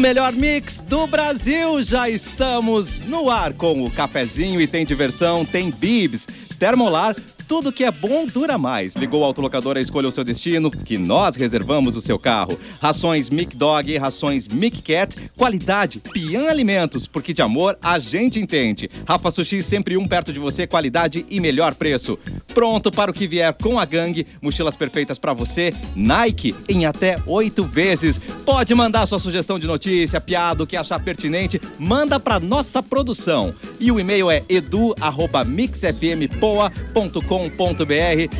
[0.00, 5.70] Melhor mix do Brasil, já estamos no ar com o cafezinho e tem diversão, tem
[5.70, 6.26] bibs,
[6.58, 7.14] termolar,
[7.50, 8.94] tudo que é bom dura mais.
[8.94, 12.56] Ligou o autolocadora, escolha o seu destino, que nós reservamos o seu carro.
[12.80, 18.88] Rações Mic Dog, rações Mic Cat, qualidade, Pian Alimentos, porque de amor a gente entende.
[19.04, 22.16] Rafa Sushi, sempre um perto de você, qualidade e melhor preço.
[22.54, 27.16] Pronto para o que vier com a gangue, mochilas perfeitas para você, Nike, em até
[27.26, 28.16] oito vezes.
[28.46, 33.52] Pode mandar sua sugestão de notícia, piada, o que achar pertinente, manda para nossa produção.
[33.80, 37.39] E o e-mail é edu.mixfmpoa.com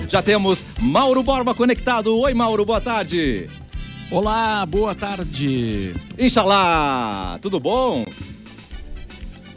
[0.09, 2.17] já temos Mauro Borba conectado.
[2.19, 3.49] Oi, Mauro, boa tarde.
[4.11, 5.95] Olá, boa tarde.
[6.19, 8.05] Inxalá, tudo bom?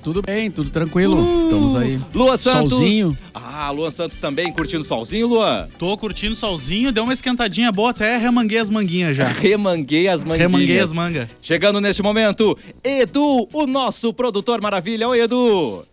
[0.04, 1.18] Tudo bem, tudo tranquilo.
[1.18, 2.02] Uh, Estamos aí.
[2.14, 2.74] Lua Santos.
[2.74, 3.18] Solzinho.
[3.34, 5.70] Ah, Lua Santos também curtindo solzinho, Lua?
[5.80, 9.28] Tô curtindo solzinho, deu uma esquentadinha boa, até remanguei as manguinhas já.
[9.32, 10.40] Remanguei as manguinhas.
[10.40, 11.30] Remanguei as mangas.
[11.42, 15.08] Chegando neste momento, Edu, o nosso produtor maravilha.
[15.08, 15.84] Oi, Edu.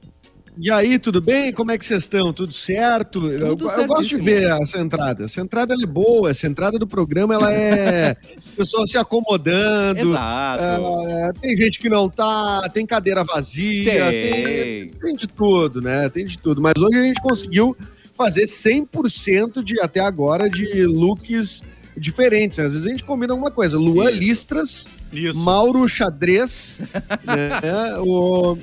[0.58, 1.52] E aí, tudo bem?
[1.52, 2.32] Como é que vocês estão?
[2.32, 3.20] Tudo certo?
[3.20, 5.24] Tudo eu, eu, gosto de ver essa entrada.
[5.24, 8.16] Essa entrada é boa, essa entrada do programa ela é
[8.54, 10.10] o pessoal se acomodando.
[10.10, 10.64] Exato.
[11.08, 14.44] É, tem gente que não tá, tem cadeira vazia, tem.
[14.44, 16.08] Tem, tem de tudo, né?
[16.08, 16.60] Tem de tudo.
[16.60, 17.76] Mas hoje a gente conseguiu
[18.12, 21.64] fazer 100% de até agora de looks
[21.96, 22.58] diferentes.
[22.58, 23.78] Às vezes a gente combina alguma coisa.
[23.78, 24.10] Luan.
[24.10, 25.38] Listras, Isso.
[25.38, 26.80] Mauro Xadrez,
[27.24, 27.98] né?
[28.00, 28.58] o,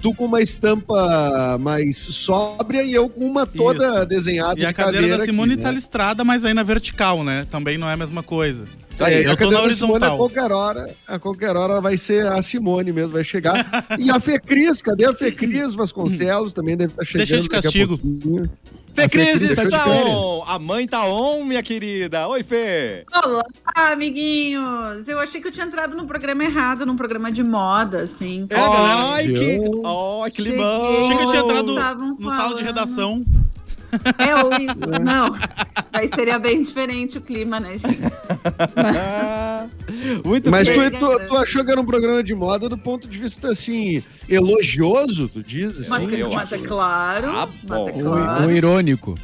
[0.00, 4.06] tu com uma estampa mais sóbria e eu com uma toda Isso.
[4.06, 4.58] desenhada.
[4.58, 5.74] E a cadeira da Simone aqui, tá né?
[5.74, 7.46] listrada, mas aí na vertical, né?
[7.50, 8.66] Também não é a mesma coisa.
[9.00, 9.96] Aí, eu tô na horizontal.
[9.96, 13.66] Simone, a qualquer hora, a qualquer hora vai ser a Simone mesmo, vai chegar.
[13.98, 16.52] e a Fecris, cadê a Fecris Vasconcelos?
[16.52, 17.26] Também deve estar tá chegando.
[17.26, 18.00] Deixa de castigo.
[18.94, 20.44] Fê Cris está on!
[20.46, 22.28] A mãe tá on, minha querida.
[22.28, 23.04] Oi, Fê!
[23.12, 23.42] Olá,
[23.74, 25.08] amiguinhos!
[25.08, 28.46] Eu achei que eu tinha entrado no programa errado, num programa de moda, assim.
[28.48, 31.04] É, Ai, que, oh, que limão!
[31.04, 33.24] Achei que eu tinha entrado no sala de redação.
[34.18, 34.86] É, ou isso.
[34.86, 35.30] Não.
[35.92, 37.98] Aí seria bem diferente o clima, né, gente?
[40.24, 43.18] Muito Mas tu, tu, tu, achou que era um programa de moda do ponto de
[43.18, 45.80] vista, assim, elogioso, tu diz?
[45.80, 45.90] Assim?
[45.90, 47.28] Mas, mas é claro.
[47.28, 48.44] Ah, mas é claro.
[48.44, 49.14] Ou irônico.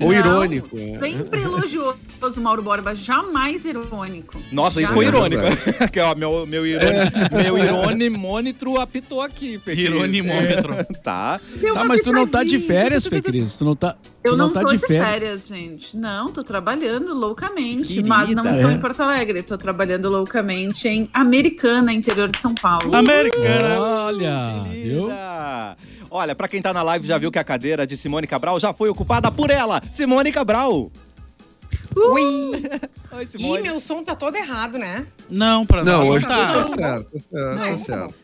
[0.00, 0.78] Ou irônico.
[0.78, 0.98] É.
[0.98, 4.38] Sempre elogioso, Mauro Borba, jamais irônico.
[4.52, 5.42] Nossa, isso foi irônico.
[5.92, 6.90] que, ó, meu, meu, irone,
[7.30, 7.42] é.
[7.42, 10.74] meu ironimômetro apitou aqui, Fê Ironimômetro.
[10.74, 11.40] É, tá.
[11.74, 13.56] tá, mas tu não tá de férias, Fê Cris?
[13.56, 13.96] Tu não tá.
[14.22, 15.08] Eu não, não tá tô de férias.
[15.08, 15.46] férias.
[15.48, 15.96] gente.
[15.96, 17.88] Não, tô trabalhando loucamente.
[17.88, 18.72] Querida, mas não estou é.
[18.72, 19.42] em Porto Alegre.
[19.42, 22.94] Tô trabalhando loucamente em Americana, interior de São Paulo.
[22.94, 23.80] Americana!
[23.80, 25.10] Olha, viu?
[26.16, 28.72] Olha, para quem tá na live já viu que a cadeira de Simone Cabral já
[28.72, 30.88] foi ocupada por ela, Simone Cabral.
[31.96, 32.22] Ui!
[33.18, 33.58] Oi, Simone.
[33.58, 35.04] Ih, meu som tá todo errado, né?
[35.28, 36.52] Não, pra não, hoje tá.
[36.52, 38.14] Tá certo, tá certo, tá certo.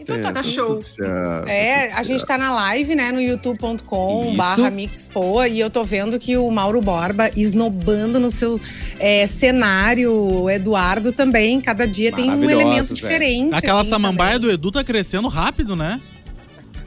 [0.00, 0.82] Então é, tá show.
[0.82, 5.84] Certo, é, a gente tá na live, né, no youtube.com barra mixpoa e eu tô
[5.84, 8.58] vendo que o Mauro Borba esnobando no seu
[8.98, 13.54] é, cenário, o Eduardo também, cada dia tem um elemento diferente.
[13.54, 14.48] Aquela assim, samambaia também.
[14.48, 16.00] do Edu tá crescendo rápido, né?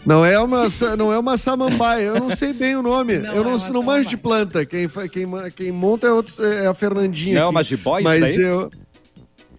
[0.05, 3.17] Não é uma, não é uma samambaia, eu não sei bem o nome.
[3.17, 4.65] Não eu não, é não manjo de planta.
[4.65, 7.35] Quem, quem, quem monta é, outro, é a Fernandinha.
[7.35, 8.45] Não é uma jiboia Mas daí?
[8.45, 8.69] eu.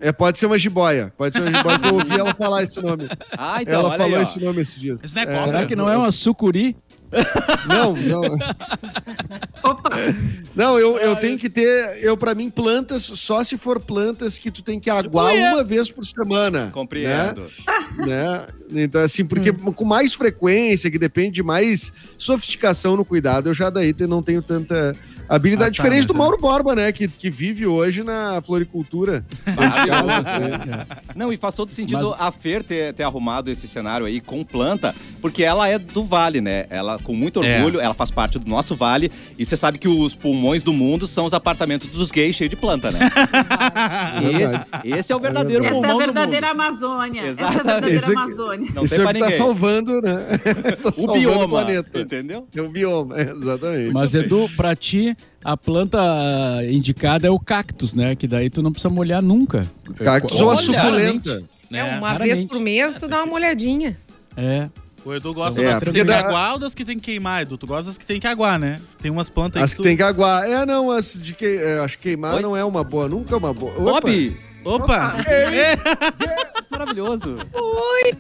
[0.01, 1.13] É, pode ser uma jiboia.
[1.17, 3.09] Pode ser uma jiboia que eu ouvi ela falar esse nome.
[3.39, 3.81] Ah, então.
[3.81, 5.01] Ela falou aí, esse nome esses dias.
[5.17, 6.77] É, Será que não é uma sucuri?
[7.69, 8.23] Não, não.
[9.63, 9.91] Opa!
[10.55, 14.51] Não, eu, eu tenho que ter, eu para mim plantas só se for plantas que
[14.51, 16.71] tu tem que aguar uma vez por semana.
[16.73, 17.47] Compreendo.
[17.97, 18.07] Né?
[18.07, 18.47] né?
[18.85, 19.73] Então assim, porque hum.
[19.73, 24.43] com mais frequência, que depende de mais sofisticação no cuidado, eu já daí não tenho
[24.43, 24.95] tanta
[25.29, 26.41] Habilidade ah, tá, diferente do Mauro é...
[26.41, 26.93] Borba, né?
[26.93, 29.25] Que, que vive hoje na floricultura.
[31.15, 32.21] Não, e faz todo sentido mas...
[32.21, 36.41] a Fer ter, ter arrumado esse cenário aí com planta, porque ela é do Vale,
[36.41, 36.67] né?
[36.69, 37.57] Ela, com muito é.
[37.57, 37.85] orgulho, é.
[37.85, 39.11] ela faz parte do nosso Vale.
[39.39, 42.57] E você sabe que os pulmões do mundo são os apartamentos dos gays cheios de
[42.57, 42.99] planta, né?
[44.85, 47.23] esse, esse, é o verdadeiro é pulmão Essa é a verdadeira Amazônia.
[47.27, 47.41] Exatamente.
[47.41, 48.71] Essa é a verdadeira Esse, Amazônia.
[48.75, 50.15] Não isso é que tá salvando, né?
[50.83, 52.01] tá o salvando bioma, o planeta.
[52.01, 52.47] Entendeu?
[52.55, 53.93] É o bioma, exatamente.
[53.93, 55.14] Mas, Edu, pra ti,
[55.45, 55.99] a planta
[56.71, 58.15] indicada é o cactus, né?
[58.17, 59.71] Que daí tu não precisa molhar nunca.
[59.97, 61.43] Cactus ou a suculenta.
[61.73, 62.37] É, uma Raramente.
[62.37, 63.97] vez por mês tu dá uma molhadinha.
[64.37, 64.69] É.
[65.05, 67.43] O Edu gosta é, das que tem que aguar ou das que tem que queimar,
[67.43, 67.59] Edu?
[67.59, 68.81] Tu gosta das que tem que aguar, né?
[69.03, 69.83] Tem umas plantas aí As que, tu...
[69.83, 70.49] tem que aguar.
[70.49, 71.45] É, não, as de que...
[71.45, 72.43] É, acho que queimar Oi?
[72.43, 73.73] não é uma boa, nunca é uma boa.
[73.75, 74.01] Opa!
[74.01, 74.37] Bob!
[74.65, 74.85] Opa!
[74.85, 75.15] Opa.
[75.29, 75.77] É.
[76.71, 77.37] Maravilhoso!
[77.53, 78.13] Oi!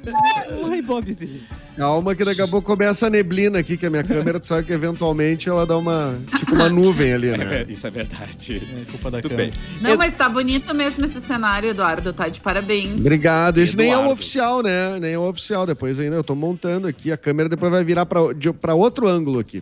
[0.63, 1.41] Oi, Bobzinho.
[1.77, 4.65] Calma que daqui a pouco começa a neblina aqui, que a minha câmera, tu sabe
[4.65, 6.17] que eventualmente ela dá uma.
[6.39, 7.67] Fica uma nuvem ali, né?
[7.69, 8.63] É, isso é verdade.
[8.81, 9.51] É culpa da Tudo câmera.
[9.51, 9.61] bem.
[9.81, 12.13] Não, mas tá bonito mesmo esse cenário, Eduardo.
[12.13, 13.01] Tá de parabéns.
[13.01, 13.59] Obrigado.
[13.59, 14.13] Esse nem é o Eduardo.
[14.15, 15.01] oficial, né?
[15.01, 15.67] Nem é o oficial.
[15.67, 17.11] Depois ainda eu tô montando aqui.
[17.11, 19.61] A câmera depois vai virar pra, de- pra outro ângulo aqui.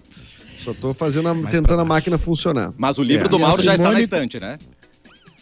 [0.59, 2.73] Só tô fazendo a- tentando a máquina funcionar.
[2.77, 3.29] Mas o livro É.
[3.31, 4.59] do Mauro já está na estante, né?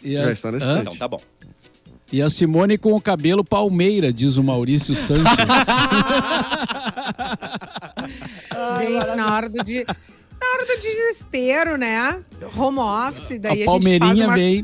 [0.03, 0.59] Já está na Hã?
[0.59, 0.81] estante.
[0.81, 1.19] Então tá bom.
[2.11, 5.25] E a Simone com o cabelo palmeira, diz o Maurício Sanches.
[8.77, 9.85] Gente, na hora do dia.
[9.87, 12.17] Na hora do desespero, né?
[12.57, 14.33] Home office, daí a a, gente faz palmeirinha uma.
[14.33, 14.63] vem.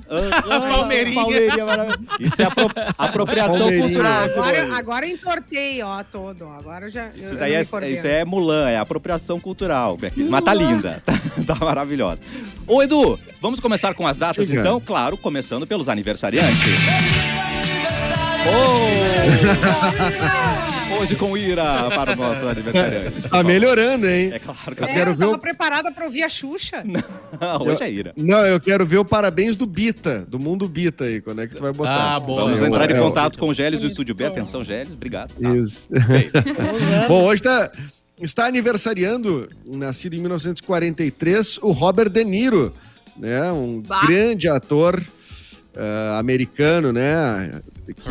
[0.49, 1.65] Palmeirinha.
[1.65, 1.99] maravilhosa.
[2.19, 3.83] Isso é apro- apropriação Palmeirinha.
[3.89, 4.29] cultural.
[4.29, 4.57] Simone.
[4.57, 6.45] Agora, agora eu entortei, ó, todo.
[6.49, 7.09] Agora já.
[7.15, 9.97] Isso daí é, isso é Mulan, é apropriação cultural.
[9.97, 10.29] querida.
[10.29, 11.13] Mas tá linda, tá,
[11.45, 12.21] tá maravilhosa.
[12.65, 14.61] Ô, Edu, vamos começar com as datas Diga.
[14.61, 14.81] então?
[14.81, 16.57] Claro, começando pelos aniversariantes.
[18.47, 18.87] Oh!
[20.99, 21.63] Hoje com ira
[21.93, 23.21] para o nosso aniversariante.
[23.29, 24.31] Tá melhorando, hein?
[24.33, 26.83] É claro que Eu É, quero eu ver tava o- preparada pra ouvir a Xuxa.
[27.61, 28.13] hoje é ira.
[28.17, 31.21] Não, eu quero ver o parabéns do Bita, do mundo Bita aí.
[31.21, 32.15] Quando é que tu vai botar?
[32.15, 32.45] Ah, boa.
[32.45, 34.25] Vamos É, entrar em é, contato com o Gélios do Estúdio B.
[34.25, 35.33] Atenção, Gélios, obrigado.
[35.39, 35.55] Tá.
[35.55, 35.87] Isso.
[37.07, 37.69] Bom, hoje tá,
[38.19, 42.73] está aniversariando, nascido em 1943, o Robert De Niro,
[43.17, 43.51] né?
[43.51, 44.03] Um Bah.
[44.07, 44.99] grande ator
[45.75, 47.51] ah, americano, né?
[47.93, 48.01] Que,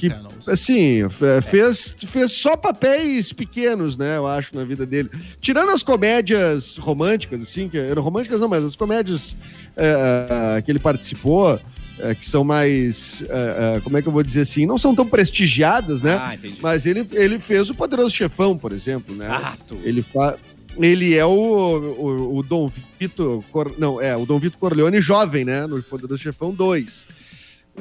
[0.00, 0.08] que
[0.50, 4.16] assim, fe- fez, fez só papéis pequenos, né?
[4.16, 5.08] Eu acho, na vida dele.
[5.40, 9.36] Tirando as comédias românticas, assim, que, românticas não, mas as comédias
[9.76, 11.58] eh, que ele participou,
[11.98, 15.06] eh, que são mais, eh, como é que eu vou dizer assim, não são tão
[15.06, 16.18] prestigiadas, né?
[16.20, 16.58] Ah, entendi.
[16.60, 19.26] Mas ele, ele fez o Poderoso Chefão, por exemplo, né?
[19.26, 19.76] Exato.
[19.84, 20.36] Ele fa...
[20.78, 23.44] Ele é o, o, o Dom Vito.
[23.50, 23.74] Cor...
[23.76, 25.66] Não, é, o Dom Vito Corleone jovem, né?
[25.66, 27.08] No Poderoso Chefão 2.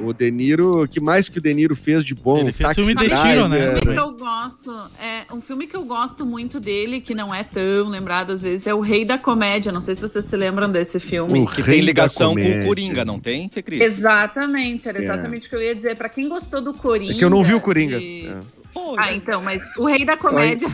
[0.04, 2.40] O De Niro, que mais que o De Niro fez de bom?
[2.40, 3.58] Ele fez Taxi filme de Driver, tiro, né?
[3.58, 7.34] Um filme que eu gosto, é um filme que eu gosto muito dele, que não
[7.34, 9.72] é tão lembrado às vezes, é O Rei da Comédia.
[9.72, 11.40] Não sei se vocês se lembram desse filme.
[11.42, 12.66] O Que Rei tem ligação com o.
[12.66, 13.82] Coringa, não tem, Fê Cris?
[13.82, 15.96] Exatamente, era exatamente o que eu ia dizer.
[15.96, 17.14] Pra quem gostou do Coringa.
[17.14, 18.00] É que eu não vi o Coringa.
[18.00, 18.40] de- É.
[18.98, 20.70] Ah, então, mas O Rei da Comédia.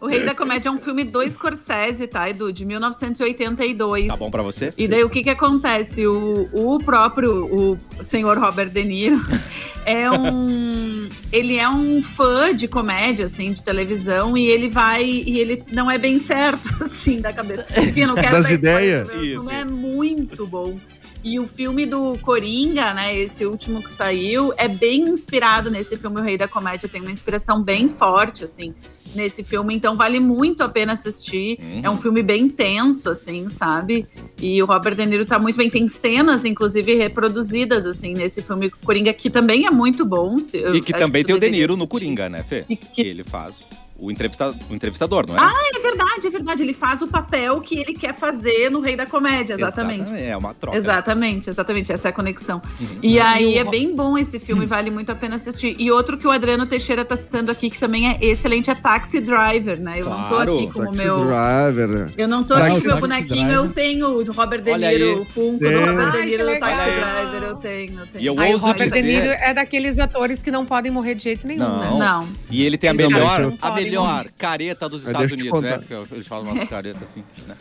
[0.00, 2.52] O Rei da Comédia é um filme do Scorsese, tá, Edu?
[2.52, 4.08] De 1982.
[4.08, 4.72] Tá bom pra você?
[4.76, 6.06] E daí o que que acontece?
[6.06, 9.20] O, o próprio, o senhor Robert De Niro
[9.86, 11.08] é um...
[11.32, 15.04] Ele é um fã de comédia, assim, de televisão, e ele vai...
[15.04, 17.66] E ele não é bem certo, assim, da cabeça.
[17.80, 19.08] Enfim, eu não quero Das ideias?
[19.08, 19.50] O filme Isso.
[19.50, 20.78] é muito bom.
[21.24, 26.20] E o filme do Coringa, né, esse último que saiu, é bem inspirado nesse filme
[26.20, 26.88] O Rei da Comédia.
[26.88, 28.72] Tem uma inspiração bem forte, assim,
[29.16, 29.74] nesse filme.
[29.74, 31.58] Então vale muito a pena assistir.
[31.60, 31.80] Uhum.
[31.82, 34.06] É um filme bem tenso, assim, sabe?
[34.40, 35.68] E o Robert De Niro tá muito bem.
[35.70, 40.38] Tem cenas, inclusive, reproduzidas, assim, nesse filme Coringa, que também é muito bom.
[40.38, 41.90] se- E que também tu tem o De Niro no assistir.
[41.90, 42.64] Coringa, né, Fê?
[42.68, 43.56] E que- Ele faz
[43.98, 44.54] o, entrevista...
[44.70, 45.40] o entrevistador, não é?
[45.40, 46.62] Ah, é verdade, é verdade.
[46.62, 50.14] Ele faz o papel que ele quer fazer no Rei da Comédia, exatamente.
[50.14, 50.76] É uma troca.
[50.76, 52.60] Exatamente, exatamente, essa é a conexão.
[53.02, 55.74] E aí E o é bem bom esse filme, vale muito a pena assistir.
[55.78, 59.20] E outro que o Adriano Teixeira tá citando aqui, que também é excelente, é Taxi
[59.20, 60.00] Driver, né?
[60.00, 60.54] Eu não tô Claro.
[60.56, 61.24] aqui com o Taxi meu.
[61.24, 61.88] Driver.
[61.88, 62.10] né?
[62.16, 63.56] Eu não tô Taxi- aqui com o meu bonequinho, Driver.
[63.64, 65.12] eu tenho o Robert De Niro, aí.
[65.14, 65.70] o Funko É.
[65.72, 66.70] do Robert Ai, De Niro do legal.
[66.70, 66.96] Taxi aí.
[67.00, 68.22] Driver, eu tenho, eu tenho.
[68.22, 69.02] E eu Aí o Robert De dizer...
[69.02, 71.78] Niro é daqueles atores que não podem morrer de jeito nenhum, Não.
[71.78, 72.04] né?
[72.06, 72.28] Não.
[72.50, 75.78] E ele tem a melhor, a podem melhor careta dos Estados Unidos, né?
[75.78, 77.54] Porque eles falam umas caretas assim, né?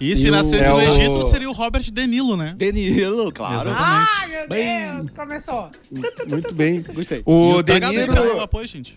[0.00, 2.54] E se E o- nascesse é no o- Egito, seria o Robert De Nilo, né?
[2.56, 3.60] Danilo, claro.
[3.68, 3.76] Exato.
[3.82, 5.70] Ah, meu Deus, começou.
[5.90, 6.84] Muito bem.
[6.94, 7.22] Gostei.
[7.26, 8.12] O De Taxi Niro.
[8.14, 8.96] Driver, apoio, gente.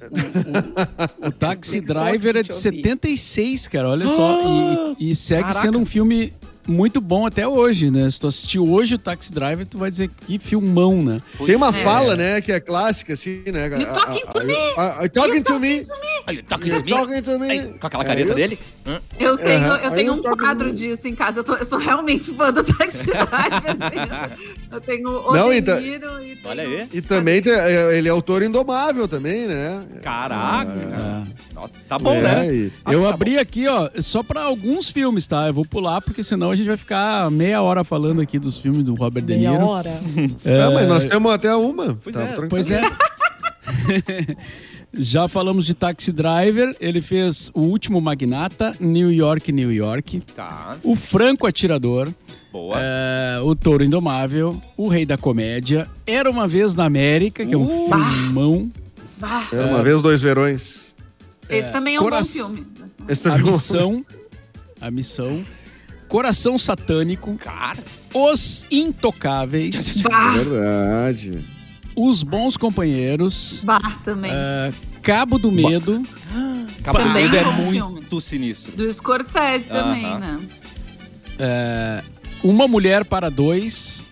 [1.22, 2.62] O Taxi Tem que Driver é de te ouvir.
[2.78, 3.90] 76, cara.
[3.90, 4.94] Olha só.
[4.98, 5.60] E, e segue Caraca.
[5.60, 6.32] sendo um filme
[6.66, 8.08] muito bom até hoje, né?
[8.10, 11.20] Se tu assistir hoje o Taxi Driver, tu vai dizer que filmão, né?
[11.44, 11.84] Tem uma É.
[11.84, 13.66] fala, né, que é clássica, assim, né?
[13.68, 14.54] You talking to me?
[14.76, 15.86] A- talking to me.
[16.90, 17.62] Talking to me.
[17.78, 18.58] Com aquela É, careta dele.
[19.18, 21.40] Eu tenho, eu tenho um quadro disso em casa.
[21.40, 24.38] Eu, tô- eu sou realmente fã do Taxi Driver.
[24.72, 26.00] eu tenho o Não, De e e tenho...
[26.44, 26.88] Olha aí.
[26.92, 29.82] E também tem- é, ele é autor indomável também, né?
[30.02, 30.70] Caraca.
[30.94, 31.24] Ah.
[31.54, 32.54] Nossa, tá bom, É, né?
[32.54, 35.46] e- Eu tá abri aqui, ó, só pra alguns filmes, tá?
[35.48, 38.82] Eu vou pular, porque senão a gente vai ficar meia hora falando aqui dos filmes
[38.84, 39.66] do Robert De Meia Niro.
[39.66, 39.90] hora.
[40.44, 41.94] Ah, mas nós temos até uma.
[42.02, 42.26] Pois Tá é.
[42.26, 42.48] tranquilo.
[42.50, 42.82] Pois é.
[44.92, 50.76] Já falamos de Taxi Driver, ele fez O Último Magnata, New York, New York, Tá,
[50.82, 52.08] O Franco Atirador,
[52.52, 52.74] boa.
[52.76, 57.56] é, O Touro Indomável, O Rei da Comédia, Era Uma Vez na América, que é
[57.56, 57.88] um Uh!
[57.88, 58.70] filmão,
[59.22, 60.92] Ah, Era uma vez dois verões.
[61.48, 62.66] esse também é um Cora- bom filme.
[63.08, 64.06] Esse A também é um- Missão,
[64.80, 65.44] A Missão,
[66.10, 67.78] Coração Satânico, Cara,
[68.12, 71.38] Os Intocáveis, Bah, Verdade.
[71.94, 73.60] Os Bons Companheiros.
[73.62, 74.32] Bar também.
[74.32, 76.02] Uh, Cabo do Medo.
[76.82, 78.04] Cabo do Medo é muito filme.
[78.22, 78.72] sinistro.
[78.72, 79.82] Do Scorsese uh -huh.
[79.82, 80.40] também, né?
[82.42, 84.02] Uh, uma Mulher para Dois.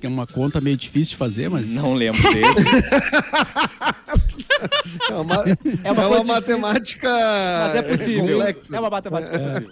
[0.00, 1.70] Que é uma conta meio difícil de fazer, mas.
[1.72, 2.64] Não lembro desse.
[5.10, 5.44] é uma,
[5.84, 7.10] é uma, é uma matemática.
[7.10, 8.42] Mas é possível.
[8.42, 9.40] É uma matemática é.
[9.40, 9.70] possível.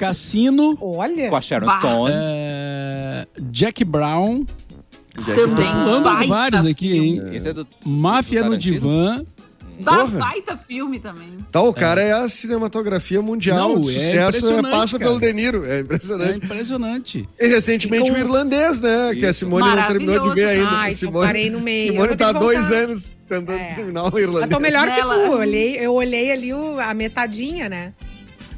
[0.00, 0.78] Cassino.
[0.80, 1.28] Olha.
[1.28, 1.78] Com a Sharon bah.
[1.78, 2.12] Stone.
[2.16, 3.26] É...
[3.38, 4.46] Jack Brown.
[5.24, 5.66] Jack Também.
[5.66, 7.22] Falando vários aqui, hein?
[7.32, 9.22] Esse é do, Máfia do no Divã.
[9.78, 11.38] Dá baita filme também.
[11.50, 13.70] Tá, o cara é, é a cinematografia mundial.
[13.70, 15.10] Não, o é sucesso é passa cara.
[15.10, 15.64] pelo De Niro.
[15.64, 16.32] É impressionante.
[16.32, 17.28] É impressionante.
[17.38, 18.18] E recentemente e com...
[18.18, 19.10] o irlandês, né?
[19.10, 19.20] Isso.
[19.20, 20.70] Que a Simone não terminou de ver ainda.
[20.70, 21.92] Ai, Simone, parei no meio.
[21.92, 23.74] Simone tá há dois anos tentando é.
[23.74, 24.42] terminar o irlandês.
[24.42, 25.12] Eu tô melhor que tu.
[25.12, 27.94] Eu olhei, eu olhei ali o, a metadinha, né?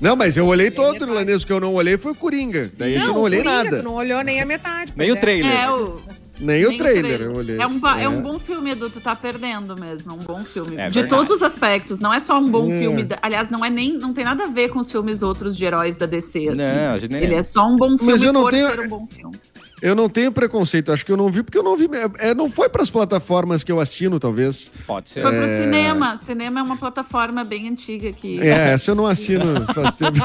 [0.03, 1.45] Não, mas eu olhei todo o irlandês.
[1.45, 2.69] O que eu não olhei foi o Coringa.
[2.77, 3.77] Daí não, eu não olhei Coringa, nada.
[3.77, 4.93] Tu não olhou nem a metade.
[4.97, 5.53] Nem o trailer.
[5.53, 6.01] É, o...
[6.41, 7.57] Nem, Nem o, trailer, trailer, eu olhei.
[7.57, 8.03] É um, é.
[8.03, 10.11] é um bom filme, Edu, tu tá perdendo mesmo.
[10.11, 10.75] É um bom filme.
[10.75, 11.09] É de verdade.
[11.09, 12.01] todos os aspectos.
[12.01, 12.81] Não é só um bom é.
[12.81, 13.07] filme.
[13.23, 13.97] Aliás, não é nem.
[13.97, 16.49] Não tem nada a ver com os filmes outros de heróis da DC.
[16.49, 16.57] Assim.
[16.57, 18.69] Não, a gente nem Ele é só um bom filme Mas eu não por tenho...
[18.69, 19.37] ser um bom filme.
[19.83, 21.89] Eu não tenho preconceito, acho que eu não vi porque eu não vi.
[22.21, 24.71] É, não foi para as plataformas que eu assino, talvez.
[24.87, 25.23] Pode ser.
[25.23, 25.39] Foi é...
[25.39, 26.17] pro cinema.
[26.17, 28.41] Cinema é uma plataforma bem antiga que.
[28.41, 30.23] É, essa eu não assino faz tempo.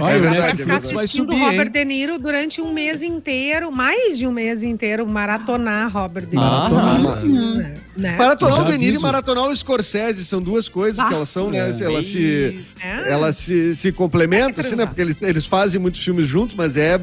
[0.00, 0.94] Olha, é verdade, é verdade.
[0.94, 1.70] assistindo subir, Robert hein?
[1.70, 6.48] De Niro durante um mês inteiro, mais de um mês inteiro, maratonar Robert De Niro.
[6.48, 7.24] Ah, maratonar.
[7.24, 7.74] Né?
[7.96, 8.16] Né?
[8.16, 11.50] Maratonar o De Niro e maratonar o Scorsese são duas coisas ah, que elas são,
[11.50, 11.58] né?
[11.58, 11.84] É.
[11.84, 13.12] Elas se, é.
[13.12, 14.86] elas se, se complementam, assim, né?
[14.86, 17.00] Porque eles, eles fazem muitos filmes juntos, mas é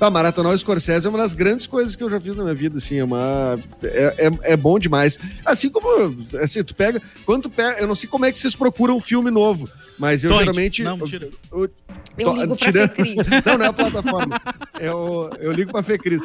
[0.00, 2.54] a maratonar o Scorsese é uma das grandes coisas que eu já fiz na minha
[2.54, 3.58] vida, assim, é uma...
[3.82, 5.18] É, é, é bom demais.
[5.44, 7.00] Assim como, assim, tu pega...
[7.24, 7.80] Quando tu pega...
[7.80, 10.44] Eu não sei como é que vocês procuram um filme novo, mas eu Doide.
[10.44, 10.82] geralmente...
[10.82, 11.28] Não, mentira.
[11.52, 11.70] Eu, eu,
[12.18, 12.90] eu ligo pra Tirando...
[12.90, 13.26] Fecris.
[13.44, 14.40] Não, não é a plataforma.
[14.80, 16.22] Eu, eu ligo pra Fecris.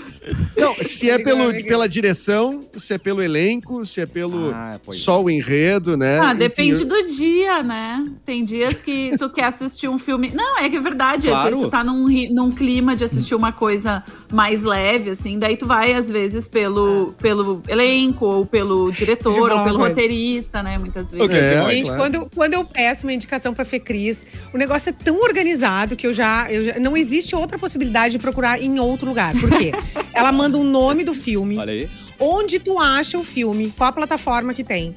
[0.55, 5.21] Não, se é pelo, pela direção, se é pelo elenco, se é pelo ah, só
[5.21, 6.19] o enredo, né?
[6.19, 8.05] Ah, depende do dia, né?
[8.25, 10.31] Tem dias que tu quer assistir um filme.
[10.33, 11.27] Não, é que é verdade.
[11.27, 11.39] Claro.
[11.39, 15.39] Às vezes tu tá num, num clima de assistir uma coisa mais leve, assim.
[15.39, 20.77] Daí tu vai, às vezes, pelo, pelo elenco, ou pelo diretor, ou pelo roteirista, né?
[20.77, 21.25] Muitas vezes.
[21.25, 22.01] Okay, é, Gente, claro.
[22.01, 26.13] quando, quando eu peço uma indicação pra Fecris, o negócio é tão organizado que eu
[26.13, 26.79] já, eu já.
[26.79, 29.33] Não existe outra possibilidade de procurar em outro lugar.
[29.37, 29.71] Por quê?
[30.13, 31.57] Ela manda o nome do filme.
[31.57, 31.89] Olha aí.
[32.17, 34.95] Onde tu acha o filme, qual a plataforma que tem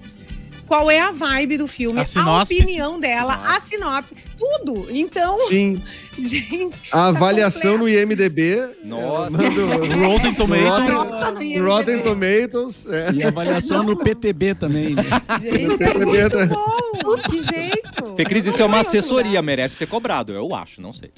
[0.73, 4.87] qual é a vibe do filme, a, a opinião dela, a sinopse, tudo.
[4.90, 5.83] Então, Sim.
[6.19, 6.83] gente.
[6.90, 8.71] A tá avaliação no IMDB.
[8.83, 9.37] Nossa.
[10.07, 10.95] Rotten Tomatoes.
[10.95, 12.87] Rotten, Rotten Tomatoes.
[12.87, 13.12] É.
[13.12, 14.95] E avaliação no PTB também.
[14.95, 15.04] Né?
[15.42, 17.19] Gente, é muito bom.
[17.28, 17.81] Que jeito.
[18.16, 21.11] Fê Cris, isso é uma assessoria, merece ser cobrado, eu acho, não sei.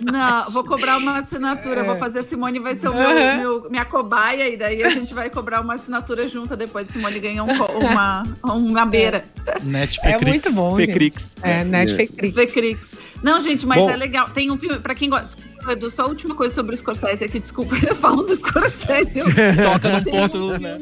[0.00, 1.84] Não, vou cobrar uma assinatura, é.
[1.84, 3.38] vou fazer a Simone, vai ser o meu, uhum.
[3.38, 6.88] meu, minha cobaia, e daí a gente vai cobrar uma assinatura junta depois.
[6.88, 9.24] Simone ganha um, uma, uma beira.
[9.62, 10.22] Netflix.
[10.22, 11.36] É muito bom, Fecrix.
[11.42, 12.34] É, Netflix.
[12.34, 12.90] Fecrix.
[13.22, 13.90] Não, gente, mas bom.
[13.90, 14.28] é legal.
[14.30, 15.26] Tem um filme, pra quem gosta.
[15.26, 19.18] Desculpa, Edu, só a última coisa sobre o Scorsese aqui, desculpa, eu falo do Scorsese.
[19.18, 19.26] Eu...
[19.72, 20.78] Toca no ponto, um né?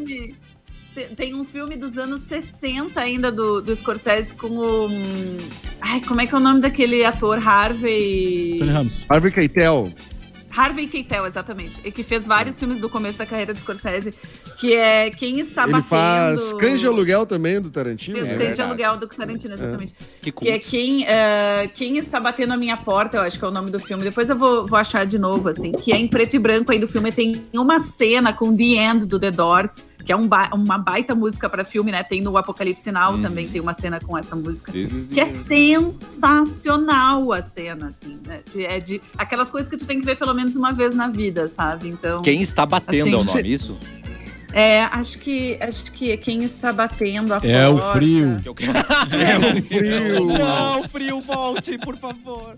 [1.04, 4.88] Tem um filme dos anos 60 ainda do, do Scorsese com o.
[5.80, 7.38] Ai, como é que é o nome daquele ator?
[7.46, 8.56] Harvey.
[8.58, 9.04] Tony Ramos.
[9.08, 9.90] Harvey Keitel.
[10.58, 11.80] Harvey Keitel, exatamente.
[11.84, 14.12] E que fez vários filmes do começo da carreira do Scorsese,
[14.58, 15.88] que é Quem Está Ele Batendo...
[15.88, 18.16] faz Cães de Aluguel também, do Tarantino.
[18.16, 19.94] Fez é Cães de Aluguel do Tarantino, exatamente.
[20.00, 20.04] É.
[20.20, 23.48] Que, que, é quem, uh, quem Está Batendo a Minha Porta, eu acho que é
[23.48, 24.02] o nome do filme.
[24.02, 25.70] Depois eu vou, vou achar de novo, assim.
[25.72, 27.12] Que é em preto e branco aí do filme.
[27.12, 31.14] Tem uma cena com The End, do The Doors, que é um ba uma baita
[31.14, 32.02] música para filme, né?
[32.02, 33.20] Tem no Apocalipse Now hum.
[33.20, 34.72] também, tem uma cena com essa música.
[34.72, 38.40] Que é sensacional a cena, assim, né?
[38.50, 41.08] De, é de aquelas coisas que tu tem que ver pelo menos uma vez na
[41.08, 41.90] vida, sabe?
[41.90, 42.22] Então.
[42.22, 43.78] Quem está batendo assim, é o nome, isso?
[44.50, 47.88] É, acho que acho que é quem está batendo a é porta.
[47.88, 48.40] O frio.
[49.12, 50.26] é o frio.
[50.38, 52.56] Não, frio, volte, por favor.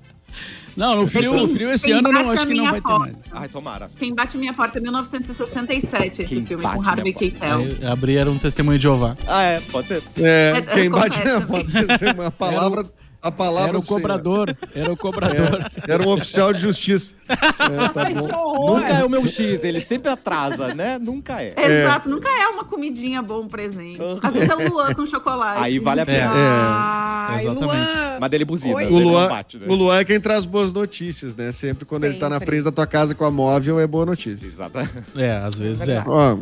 [0.76, 3.06] Não, no frio, quem, frio esse ano não acho que não vai porta.
[3.06, 3.24] ter mais.
[3.32, 3.90] Ai, tomara.
[3.98, 7.60] Quem bate minha porta é 1967, esse quem filme, com Harvey Keitel.
[7.90, 9.16] Abrir era um testemunho de Jeová.
[9.26, 10.02] Ah, é, pode ser.
[10.18, 12.84] É, é quem bate minha porta, uma palavra
[13.22, 15.70] a palavra Era o cobrador, era o cobrador.
[15.86, 17.14] É, era um oficial de justiça.
[17.60, 20.98] É, tá nunca é o meu X, ele sempre atrasa, né?
[20.98, 21.52] Nunca é.
[21.56, 21.82] é.
[21.82, 24.00] Exato, nunca é uma comidinha bom presente.
[24.22, 25.62] Às vezes é o Luan com chocolate.
[25.62, 27.30] Aí vale a pena.
[27.30, 27.94] É, exatamente.
[27.94, 28.18] Luan.
[28.20, 28.74] Mas dele buzina.
[28.74, 29.66] O Luan, bate, né?
[29.68, 31.52] o Luan é quem traz boas notícias, né?
[31.52, 32.16] Sempre quando sempre.
[32.16, 34.46] ele tá na frente da tua casa com a móvel, é boa notícia.
[34.46, 34.90] Exatamente.
[35.16, 36.02] É, às vezes é.
[36.06, 36.38] Ó,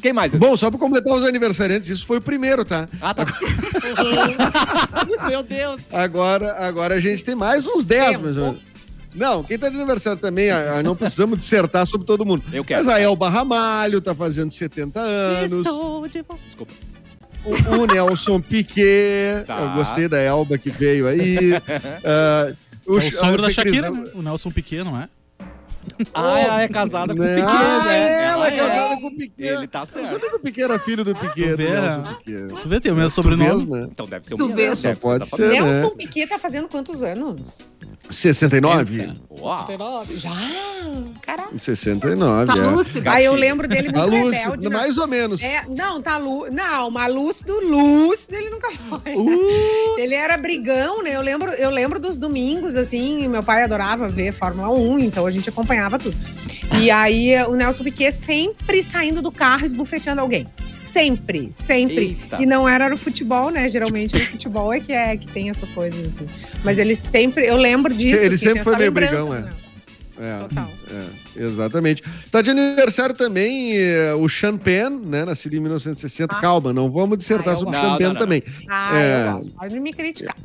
[0.00, 0.34] quem mais?
[0.34, 2.88] Bom, só para completar os aniversariantes, isso foi o primeiro, tá?
[3.00, 3.24] Ah, tá.
[5.28, 5.80] Meu Deus.
[5.92, 8.70] Agora, agora a gente tem mais uns 10, mais ou menos.
[9.14, 10.50] Não, quem tá de aniversário também,
[10.84, 12.44] não precisamos dissertar sobre todo mundo.
[12.52, 12.84] Eu quero.
[12.84, 15.66] Mas a Elba Ramalho tá fazendo 70 anos.
[15.66, 16.42] Estou de volta.
[16.46, 16.72] Desculpa.
[17.44, 19.44] O, o Nelson Piquet.
[19.46, 19.60] Tá.
[19.60, 21.54] Eu gostei da Elba que veio aí.
[21.54, 24.04] uh, o, é o sogro da Shakira, né?
[24.14, 25.08] O Nelson Piquet, não é?
[26.14, 28.24] Ah, é casada com o Piquet, ah, né?
[28.24, 29.48] Ela, é casada com o Piquet.
[29.48, 30.04] Ele tá certo.
[30.04, 31.50] Eu sabia que o Piquet era filho do Piquet.
[31.50, 32.62] Tu vê, do Piquet.
[32.62, 33.66] Tu vê, tem o mesmo sobrenome.
[33.66, 33.88] né?
[33.90, 34.76] Então deve ser o tu mesmo.
[34.76, 35.60] Só pode ser, né?
[35.60, 37.64] Nelson Piquet tá fazendo quantos anos?
[38.10, 39.12] 69?
[39.38, 39.66] Uau.
[39.66, 40.16] 69?
[40.16, 40.30] Já?
[41.22, 41.58] Caraca.
[41.58, 42.70] 69, tá é.
[42.70, 43.08] lúcido.
[43.08, 44.68] Aí eu lembro dele muito tá lúcido, rebelde.
[44.68, 45.42] Mais ou menos.
[45.42, 46.56] É, não, tá lúcido.
[46.56, 49.14] Não, mas lúcido, lúcido ele nunca foi.
[49.14, 49.98] Uh.
[49.98, 51.14] Ele era brigão, né?
[51.14, 55.30] Eu lembro, eu lembro dos domingos, assim, meu pai adorava ver Fórmula 1, então a
[55.30, 56.16] gente acompanhava tudo.
[56.78, 60.46] E aí o Nelson Piquet sempre saindo do carro esbufeteando alguém.
[60.64, 62.18] Sempre, sempre.
[62.20, 62.40] Eita.
[62.40, 63.68] E não era no futebol, né?
[63.68, 66.26] Geralmente no futebol é que é que tem essas coisas assim.
[66.64, 68.24] Mas ele sempre, eu lembro disso.
[68.24, 69.48] Ele assim, sempre foi meio brigão, é.
[70.20, 70.68] É, Total.
[70.92, 72.02] É, exatamente.
[72.30, 73.72] Tá de aniversário também
[74.12, 75.24] uh, o Sean Penn, né?
[75.24, 76.36] Nascido em 1960.
[76.36, 76.40] Ah.
[76.40, 78.42] Calma, não vamos dissertar ah, sobre o Sean Penn também.
[78.68, 79.52] Ah, é, eu gosto.
[79.52, 80.36] Pode me criticar.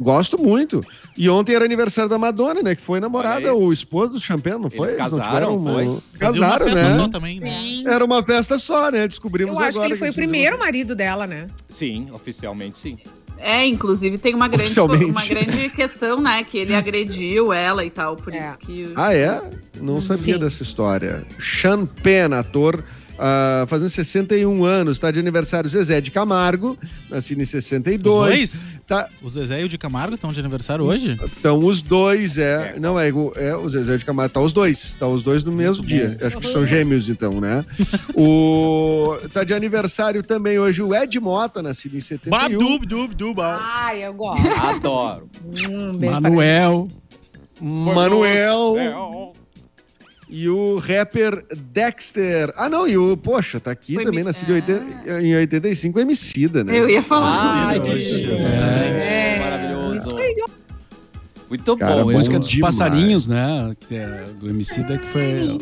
[0.00, 0.80] Gosto muito.
[1.16, 2.74] E ontem era aniversário da Madonna, né?
[2.74, 4.88] Que foi namorada, o esposo do Champagne, não foi?
[4.88, 6.18] Eles casaram, Eles foi?
[6.18, 6.96] Casaram, né?
[6.96, 7.84] Só também, né?
[7.86, 9.06] Era uma festa só, né?
[9.06, 9.64] Descobrimos agora.
[9.64, 11.46] Eu acho que ele foi que o primeiro marido dela, né?
[11.68, 12.98] Sim, oficialmente sim.
[13.38, 16.44] É, inclusive tem uma grande, uma grande questão, né?
[16.44, 18.38] Que ele agrediu ela e tal, por é.
[18.38, 18.92] isso que.
[18.94, 19.42] Ah, é?
[19.80, 20.38] Não sabia Sim.
[20.38, 21.26] dessa história.
[21.40, 22.82] Sean Penn, ator
[23.22, 26.76] Uh, fazendo 61 anos, tá de aniversário Zezé de Camargo,
[27.08, 28.04] nascido em 62.
[28.04, 28.66] Os dois?
[28.84, 29.08] Tá...
[29.22, 31.12] O Zezé e o de Camargo estão de aniversário hoje?
[31.12, 32.74] Estão os dois, é.
[32.74, 32.80] é.
[32.80, 34.34] Não, é, é o Zezé de Camargo.
[34.34, 34.96] Tá os dois.
[34.96, 36.16] Tá os dois no mesmo Muito dia.
[36.20, 36.26] Bom.
[36.26, 37.64] Acho que são gêmeos, então, né?
[38.16, 39.16] o...
[39.32, 42.58] Tá de aniversário também hoje o Ed Mota, nascido em 71.
[42.58, 43.38] Dub, dub, dub.
[43.40, 44.48] Ai, eu gosto.
[44.60, 45.30] Adoro.
[45.70, 46.88] Hum, Manuel.
[47.60, 49.32] Manuel.
[50.34, 52.50] E o rapper Dexter.
[52.56, 55.22] Ah, não, e o, poxa, tá aqui Foi também, nascido é.
[55.22, 56.78] em 85, o Emicida, né?
[56.78, 58.30] Eu ia falar ah, assim.
[58.30, 59.36] É.
[59.36, 59.38] é.
[59.38, 59.92] Maravilhoso.
[61.50, 62.08] Muito Cara, bom.
[62.08, 62.78] A música dos demais.
[62.78, 63.76] passarinhos, né?
[63.90, 65.58] É do Emicida, que foi...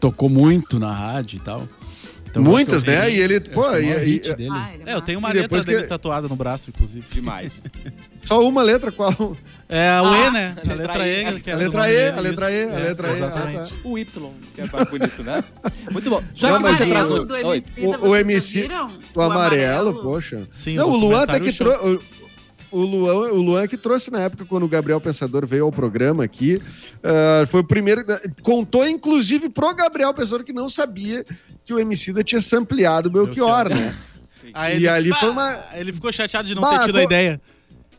[0.00, 1.62] Tocou muito na rádio e tal.
[2.40, 3.10] Então, Muitas, né?
[3.10, 4.50] E ele, pô, e, e, dele.
[4.52, 5.88] Ah, é, eu tenho uma letra dele que...
[5.88, 7.06] tatuada no braço, inclusive.
[7.10, 7.62] Demais.
[8.24, 9.36] Só uma letra, qual?
[9.68, 10.56] É a ah, E, né?
[10.58, 11.22] A letra E.
[11.22, 13.12] E, a letra E, a letra E, a letra E.
[13.12, 13.74] Exatamente.
[13.84, 15.44] O Y, que é mais bonito, né?
[15.90, 16.22] Muito bom.
[16.34, 18.68] Já Não, mas o, do MC, o, o MC,
[19.14, 20.42] o amarelo, poxa.
[20.50, 22.00] Sim, Não, o Luan até que trouxe
[22.70, 26.24] o Luan, o Luan que trouxe na época quando o Gabriel Pensador veio ao programa
[26.24, 26.56] aqui.
[26.56, 28.04] Uh, foi o primeiro.
[28.42, 31.24] Contou, inclusive, pro Gabriel Pensador que não sabia
[31.66, 33.94] que o Emicida tinha sampleado o Belchior, né?
[34.54, 35.58] Aí e ali foi uma.
[35.74, 37.40] Ele ficou chateado de não bah, ter tido a ideia.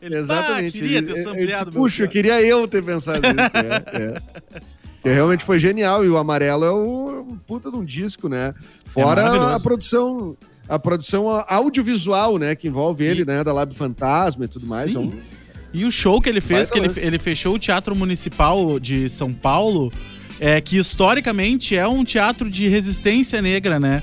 [0.00, 0.72] Ele, Exatamente.
[0.72, 1.72] queria ter sampleado.
[1.72, 3.56] Puxa, queria eu ter pensado nisso.
[3.92, 4.16] é,
[4.56, 4.60] é.
[5.02, 6.04] Que realmente foi genial.
[6.04, 8.54] E o amarelo é o puta de um disco, né?
[8.84, 12.54] Fora é a produção a produção audiovisual, né?
[12.54, 13.24] Que envolve ele, e...
[13.26, 13.44] né?
[13.44, 14.96] Da Lab Fantasma e tudo mais.
[14.96, 15.00] É.
[15.74, 19.32] E o show que ele fez, que ele, ele fechou o Teatro Municipal de São
[19.32, 19.92] Paulo,
[20.40, 24.02] é, que historicamente é um teatro de resistência negra, né?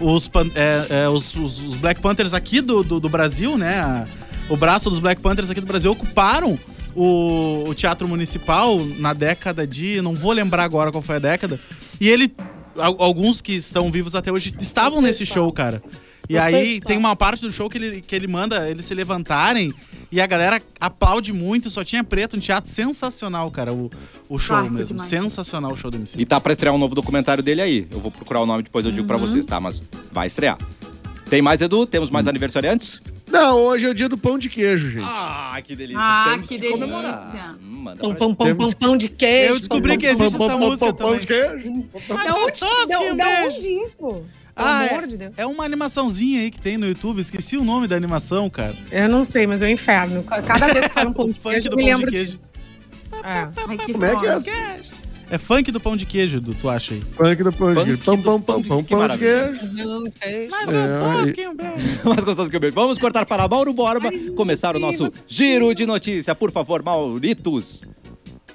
[0.00, 4.06] Os, é, é, os, os, Black Panthers aqui do, do, do Brasil, né?
[4.48, 6.58] o braço dos Black Panthers aqui do Brasil ocuparam
[6.94, 10.00] o, o, Teatro Municipal na década de.
[10.02, 11.58] Não vou lembrar agora qual foi a década.
[12.00, 12.34] E ele.
[12.76, 15.80] Alguns que estão vivos até hoje estavam nesse show, cara.
[16.28, 19.72] E aí tem uma parte do show que ele, que ele manda eles se levantarem
[20.10, 23.90] e a galera aplaude muito, só tinha preto, um teatro sensacional, cara, o,
[24.28, 25.00] o show mesmo.
[25.00, 26.20] Sensacional o show do MC.
[26.20, 27.86] E tá pra estrear um novo documentário dele aí.
[27.90, 29.08] Eu vou procurar o nome depois, eu digo uhum.
[29.08, 29.58] pra vocês, tá?
[29.60, 30.56] Mas vai estrear.
[31.28, 31.86] Tem mais, Edu?
[31.86, 32.28] Temos mais hum.
[32.30, 33.00] aniversariantes?
[33.26, 35.06] Não, hoje é o dia do pão de queijo, gente.
[35.08, 36.00] Ah, que delícia.
[36.00, 36.86] Ah, Temos que, que delícia.
[36.86, 37.56] comemorar.
[37.60, 39.54] Hum, pão, pão, pão, pão, pão de queijo.
[39.54, 41.12] Eu descobri que existe essa música também.
[41.12, 41.84] Pão de queijo.
[42.08, 44.24] Da onde, da onde isso?
[44.56, 45.32] Ah, amor é, de Deus.
[45.36, 48.74] É uma animaçãozinha aí que tem no YouTube, esqueci o nome da animação, cara.
[48.90, 50.22] Eu não sei, mas é o inferno.
[50.22, 52.40] Cada vez que fala um pão de queijo, eu me lembro disso.
[53.22, 53.48] É.
[53.68, 55.04] Ai, que Como é que é?
[55.30, 57.00] É funk do pão de queijo, do, tu acha aí?
[57.00, 57.98] Funk do pão de queijo.
[57.98, 60.50] Pão, pão, pão, pão, pão de queijo.
[60.50, 62.00] Mais gostoso que um beijo.
[62.04, 62.74] Mais gostoso que um beijo.
[62.74, 66.34] Vamos cortar para Mauro Borba, começar o nosso giro de notícia.
[66.34, 67.82] Por favor, Mauritos.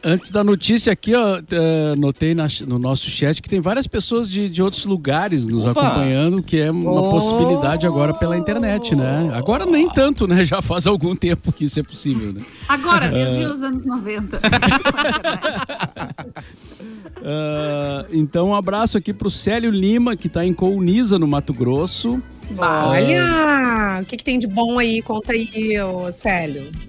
[0.03, 4.29] Antes da notícia aqui, ó, uh, notei na, no nosso chat que tem várias pessoas
[4.29, 5.81] de, de outros lugares nos Opa.
[5.81, 7.09] acompanhando, que é uma oh.
[7.09, 9.29] possibilidade agora pela internet, né?
[9.33, 10.45] Agora nem tanto, né?
[10.45, 12.41] Já faz algum tempo que isso é possível, né?
[12.69, 13.51] Agora, desde uh...
[13.51, 14.37] os anos 90.
[14.37, 14.41] uh,
[18.13, 22.21] então, um abraço aqui pro Célio Lima, que está em Colniza, no Mato Grosso.
[22.57, 23.99] Olha!
[24.01, 25.01] O que, que tem de bom aí?
[25.01, 26.88] Conta aí, ô Célio.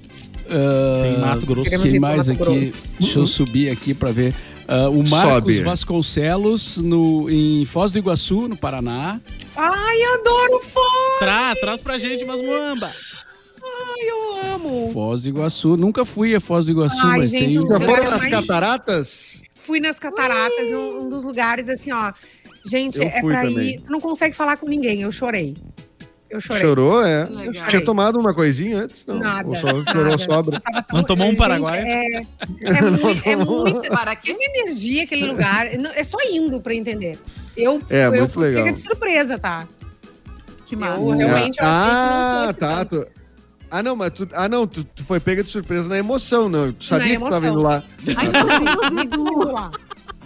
[0.51, 1.71] Uh, tem Mato Grosso.
[1.71, 2.39] Quem mais aqui?
[2.39, 2.73] Grosso.
[2.99, 4.35] Deixa eu subir aqui para ver.
[4.71, 5.63] Uh, o Marcos Sobe.
[5.63, 9.21] Vasconcelos no, em Foz do Iguaçu, no Paraná.
[9.57, 11.19] Ai, adoro Foz!
[11.19, 12.91] Traz, traz pra gente umas muamba.
[13.63, 14.91] Ai, eu amo.
[14.93, 15.77] Foz do Iguaçu.
[15.77, 17.61] Nunca fui a Foz do Iguaçu, Ai, mas gente, tem...
[17.61, 18.29] Você foram nas mais...
[18.29, 19.43] cataratas?
[19.55, 22.13] Fui nas cataratas, um, um, dos lugares assim, ó.
[22.65, 23.75] Gente, eu é pra também.
[23.75, 23.81] ir...
[23.81, 25.55] Tu não consegue falar com ninguém, eu chorei.
[26.31, 26.63] Eu chorei.
[26.63, 27.29] Chorou, é?
[27.45, 29.05] Eu Tinha tomado uma coisinha antes?
[29.05, 29.19] Não.
[29.19, 29.49] Nada.
[29.49, 30.63] Ou só chorou sobra.
[30.93, 31.81] Não tomou um Paraguai?
[31.81, 32.17] É,
[32.63, 33.91] é, muito, é muito.
[33.91, 35.67] Para que energia aquele lugar.
[35.67, 37.19] É só indo pra entender.
[37.57, 38.63] Eu, é, eu muito fui legal.
[38.63, 39.67] pega de surpresa, tá?
[40.67, 41.01] Que massa.
[41.01, 42.85] Eu realmente ah, achei que não fosse, tá.
[42.85, 43.07] Tu...
[43.73, 46.73] Ah, não, mas tu, ah, não, tu, tu, foi pega de surpresa na emoção, não.
[46.73, 47.83] Tu sabia que tu tava indo lá.
[48.17, 49.71] Ai, meu Deus, lá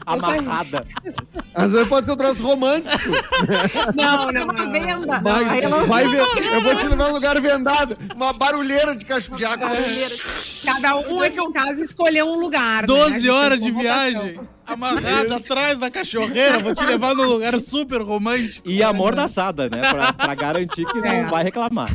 [0.06, 0.86] amarrada.
[1.54, 2.94] Às vezes pode ter um troço romântico.
[3.94, 4.72] Não, não, não.
[4.72, 5.22] Venda.
[5.22, 6.20] Mas, vai ver,
[6.54, 7.96] eu vou te levar um lugar vendado.
[8.14, 9.70] Uma barulheira de cachorro de água.
[10.64, 12.86] Cada um aqui em casa escolheu um lugar.
[12.86, 13.32] 12 né?
[13.32, 14.40] horas de viagem.
[14.66, 18.68] Amarrada atrás da cachorreira, vou te levar num lugar super romântico.
[18.68, 19.80] E amordaçada, né?
[19.90, 21.22] Pra, pra garantir que é.
[21.22, 21.90] não vai reclamar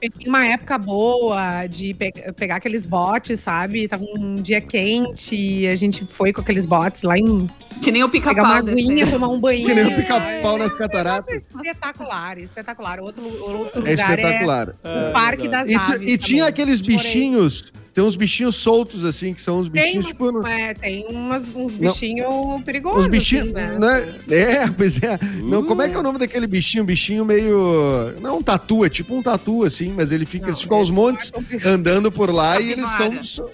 [0.00, 3.86] peguei uma época boa de pe pegar aqueles botes, sabe?
[3.86, 7.46] Tava um dia quente e a gente foi com aqueles botes lá em.
[7.82, 8.34] Que nem o pica-pau.
[8.34, 9.66] Pegar uma aguinha, tomar um banho.
[9.66, 11.28] Que nem o pica-pau nas cataratas.
[11.28, 13.00] É espetacular, espetacular.
[13.00, 14.74] Outro, outro é lugar espetacular.
[14.82, 16.10] é o Parque das e, Aves.
[16.10, 20.46] E tinha aqueles bichinhos tem uns bichinhos soltos, assim, que são uns bichinhos, tem, tipo...
[20.46, 24.04] É, tem umas, uns bichinhos perigosos, Uns bichinhos, assim, né?
[24.26, 24.36] né?
[24.36, 25.14] É, pois é.
[25.16, 25.48] Uh.
[25.48, 26.84] Não, como é que é o nome daquele bichinho?
[26.84, 28.14] Bichinho meio...
[28.20, 30.78] Não é um tatu, é tipo um tatu, assim, mas ele fica, não, eles ficam
[30.78, 31.32] aos montes
[31.64, 32.62] andando por lá capivara.
[32.62, 33.50] e eles são...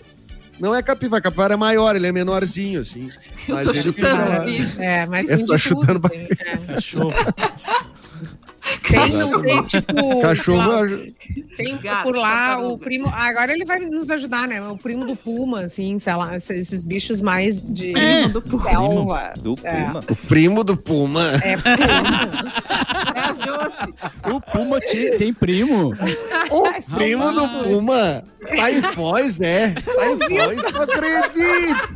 [0.59, 3.11] Não é capivara, capivara é maior, ele é menorzinho, assim.
[3.49, 4.45] Mas ele fica lá.
[4.79, 6.17] É, mas tem tá chutando tudo, pra...
[6.17, 6.57] é.
[6.75, 7.13] Cachorro.
[8.83, 10.21] Tem, não sei, tipo.
[10.21, 10.87] Cachorro.
[11.57, 13.09] Tem Gato, por lá o primo.
[13.09, 14.61] Agora ele vai nos ajudar, né?
[14.63, 19.33] O primo do Puma, assim, sei lá, esses bichos mais de é, do selva.
[19.39, 19.85] Do é.
[19.85, 20.01] Puma.
[20.11, 21.25] O primo do Puma.
[21.43, 21.77] É, Puma.
[23.15, 23.95] é a Josi.
[24.35, 25.95] O Puma tem primo.
[26.51, 28.25] O primo do Puma.
[28.57, 29.71] Tá em Foz, é.
[29.71, 31.87] Tá em Foz, não acredito.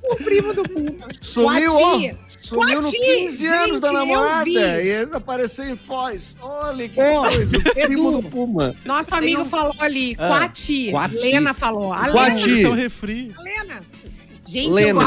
[0.10, 0.92] o primo do Puma.
[1.20, 2.29] Sumiu, ó.
[2.40, 6.36] Sumiu no 15 anos gente, da namorada e ele apareceu em Foz.
[6.40, 8.74] Olha que oh, coisa, o primo do Puma.
[8.84, 9.44] Nosso amigo um...
[9.44, 10.90] falou ali, ah, Quati.
[10.90, 11.16] Quati.
[11.16, 11.92] Lena falou.
[11.92, 12.50] A Quati.
[12.50, 12.74] Lena.
[12.76, 13.32] refri.
[13.38, 13.82] Lena.
[14.46, 15.02] Gente, Lena.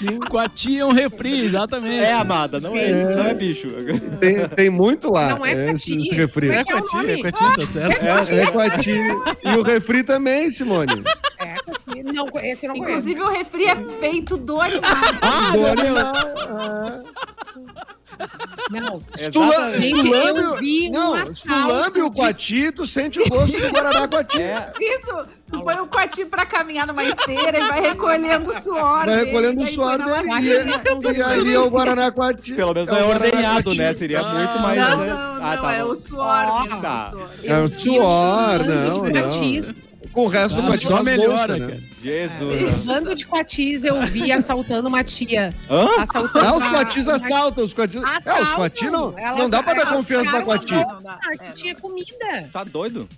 [0.00, 2.04] eu Quati é um refri, exatamente.
[2.04, 3.68] É, amada, não é, é, não é bicho.
[4.20, 5.36] Tem, tem muito lá.
[5.36, 6.10] Não é Quati.
[6.10, 6.50] refri.
[6.50, 8.04] É, é Quati, é Quati, tá certo.
[8.04, 8.90] É, é Quati.
[9.44, 11.02] E o refri também, Simone.
[12.06, 13.34] É, não, esse não Inclusive, conheço.
[13.34, 14.90] o refri é feito do animal.
[15.22, 16.12] Ah, do animal.
[18.70, 19.00] Não.
[19.32, 24.40] Tu, lambe, não, o coati, tu sente o gosto do Guaraná coati.
[24.40, 24.72] É.
[24.80, 25.24] Isso.
[25.50, 29.62] Tu põe o coati pra caminhar numa esteira e vai recolhendo o suor Vai recolhendo
[29.62, 30.28] o suor dele.
[30.40, 32.54] E, e ali é o Guaraná coati.
[32.54, 33.94] Pelo menos não é, é ordenhado, né?
[33.94, 34.78] Seria ah, muito mais...
[34.78, 35.06] Não, né?
[35.06, 36.80] não, ah, tá é o suor.
[36.80, 37.12] Tá.
[37.44, 41.78] É o suor, não, não com o resto do Só melhora, né?
[42.04, 42.84] Jesus.
[42.84, 45.54] Bando de coatis eu vi assaltando uma tia.
[45.70, 46.02] Hã?
[46.02, 47.64] Assaltando ah, os coatis assaltam.
[47.64, 47.96] Os coatis...
[47.96, 50.74] É, os coatis não, não dá pra dar confiança na coati.
[50.74, 52.50] Ah, tinha comida.
[52.52, 53.08] Tá doido?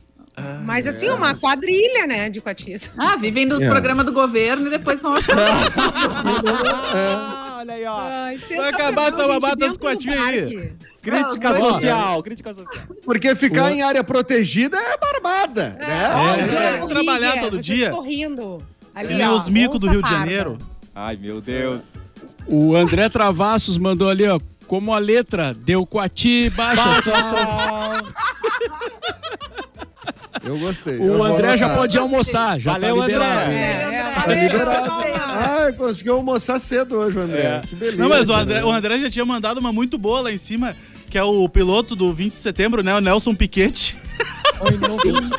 [0.64, 2.92] Mas assim, uma quadrilha, né, de coatis.
[2.96, 3.68] Ah, vivem dos é.
[3.68, 5.48] programas do governo e depois vão assaltar.
[6.94, 7.56] é.
[7.58, 7.98] Olha aí, ó.
[7.98, 10.72] Ai, Vai acabar essa babada dos coatinhos aí.
[11.02, 12.84] Crítica não, social, crítica social.
[13.04, 16.78] Porque ficar em área protegida é barbada, é, né?
[16.78, 16.86] É, é.
[16.86, 17.90] trabalhar todo dia.
[17.90, 18.60] Correndo.
[18.96, 20.56] Ali, Ele é os micos do Rio de Janeiro.
[20.94, 21.82] Ai, meu Deus.
[22.46, 26.82] O André Travassos mandou ali, ó, como a letra deu coati, baixa.
[30.46, 30.98] Eu gostei.
[30.98, 32.58] O eu André já pode almoçar.
[32.60, 33.16] Já Valeu, tá André.
[33.16, 34.90] É, é, tá liberado.
[34.90, 37.40] Ah, conseguiu almoçar cedo hoje, André.
[37.42, 37.62] É.
[37.66, 37.98] Que beleza.
[37.98, 40.74] Não, mas o André, o André já tinha mandado uma muito boa lá em cima,
[41.10, 42.94] que é o piloto do 20 de setembro, né?
[42.94, 43.96] O Nelson Piquet.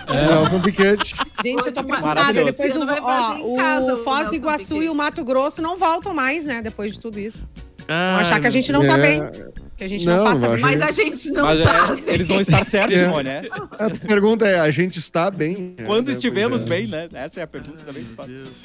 [0.08, 0.28] É.
[0.28, 1.16] Nelson Piquet.
[1.44, 2.34] Gente, eu tô preocupada.
[2.34, 6.62] Depois o, ó, o Foz do Iguaçu e o Mato Grosso não voltam mais, né?
[6.62, 7.48] Depois de tudo isso.
[7.88, 8.90] Ah, Vão achar que a gente não tá é...
[8.90, 9.44] tá bem.
[9.78, 10.60] Que a gente não, não passa bem.
[10.60, 11.96] Mas a gente não Mas, tá.
[12.08, 13.06] É, eles vão estar certos, é.
[13.06, 13.44] Simone, né?
[13.78, 15.76] A pergunta é: a gente está bem?
[15.86, 17.08] Quando é, estivemos bem, né?
[17.14, 18.04] Essa é a pergunta também.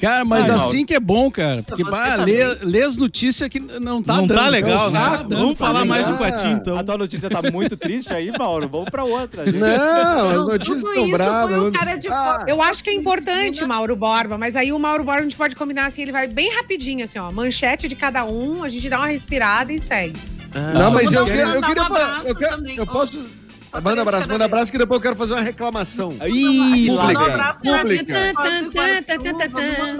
[0.01, 1.61] Cara, mas Ai, assim que é bom, cara.
[1.61, 4.99] Porque bah, tá lê, lê, as notícias que não tá Não dando, tá legal, né?
[4.99, 6.77] Tá Vamos falar tá mais do Quatinho, então.
[6.79, 8.67] A tua notícia tá muito triste aí, Mauro.
[8.67, 9.45] Vamos pra outra.
[9.45, 9.59] Gente.
[9.59, 11.73] Não, as notícias estão bravas.
[12.09, 12.43] Ah.
[12.47, 15.55] Eu acho que é importante, Mauro Borba, mas aí o Mauro Borba a gente pode
[15.55, 17.31] combinar assim, ele vai bem rapidinho, assim, ó.
[17.31, 20.19] Manchete de cada um, a gente dá uma respirada e segue.
[20.53, 21.83] Ah, não, mas eu, eu, eu queria.
[22.25, 23.43] Eu, quero, eu posso.
[23.81, 26.15] Manda abraço, manda abraço que depois eu quero fazer uma reclamação.
[26.27, 27.87] Ih, lá um abraço Mandar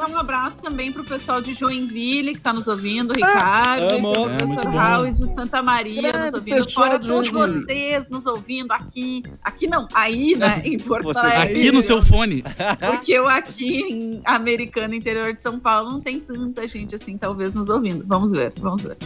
[0.09, 4.01] um abraço também pro pessoal de Joinville que tá nos ouvindo, Ricardo, ah, o
[4.37, 6.71] professor é, Raul de Santa Maria Grande nos ouvindo.
[6.71, 9.23] Fora todos vocês nos ouvindo aqui.
[9.43, 10.61] Aqui não, aí, né?
[10.63, 11.59] Em Porto Alegre.
[11.59, 12.43] Aqui no seu fone.
[12.79, 17.53] Porque eu aqui em Americana, interior de São Paulo, não tem tanta gente assim, talvez,
[17.53, 18.05] nos ouvindo.
[18.05, 18.97] Vamos ver, vamos ver.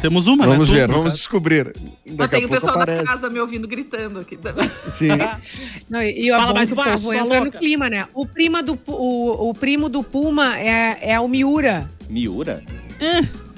[0.00, 0.80] Temos uma, Vamos né?
[0.80, 1.72] ver, vamos descobrir.
[2.06, 3.04] Daqui tem o pessoal aparece.
[3.04, 4.70] da casa me ouvindo gritando aqui também.
[4.90, 5.08] Sim.
[5.88, 7.44] Não, e o bom que o povo entra louca.
[7.44, 8.06] no clima, né?
[8.12, 11.88] O, prima do, o, o primo do Puma é, é o Miura.
[12.08, 12.62] Miura?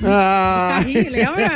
[0.03, 0.79] Ah.
[0.79, 1.46] O carrinho, lembra?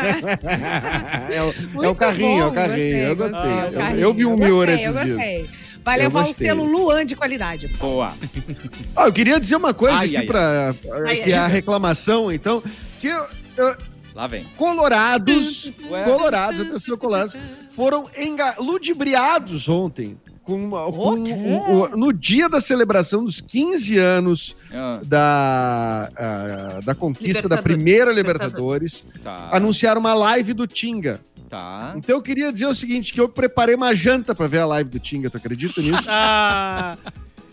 [1.30, 2.76] é, o, é o carrinho, bom, é o carrinho.
[2.76, 3.80] Gostei, eu gostei.
[3.82, 5.50] Ah, eu, eu, vi um Miura esses dias.
[5.84, 6.46] Vai eu levar gostei.
[6.46, 7.68] o selo Luan de qualidade.
[7.78, 8.14] Boa.
[8.96, 10.74] Ah, eu queria dizer uma coisa ai, aqui ai, para
[11.22, 12.62] que é a reclamação, então,
[13.00, 13.74] que eu, eu
[14.14, 14.44] Lá vem.
[14.56, 16.04] Colorados, Ué?
[16.04, 17.36] colorados, atenção, colorados,
[17.70, 18.06] foram
[18.58, 20.16] ludibriados ontem.
[20.42, 24.98] Com, com o, no dia da celebração dos 15 anos ah.
[25.04, 29.50] da, a, da conquista da primeira Libertadores, tá.
[29.52, 31.20] anunciaram uma live do Tinga.
[31.48, 31.94] Tá.
[31.96, 34.90] Então eu queria dizer o seguinte, que eu preparei uma janta para ver a live
[34.90, 36.06] do Tinga, tu acredita nisso?
[36.08, 36.96] ah,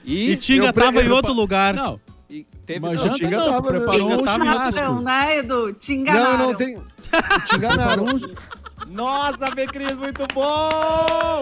[0.03, 1.75] e, e Tinga tava em outro lugar.
[1.75, 1.99] Não,
[2.67, 4.81] Teve Mas já Tinga não, tava, preparou um churrasco.
[4.81, 5.71] Não, né, Edu?
[5.71, 6.37] Te enganaram.
[6.37, 6.77] Não, não tem...
[7.47, 8.05] Te enganaram.
[8.91, 11.41] Nossa, Fê Cris, muito bom!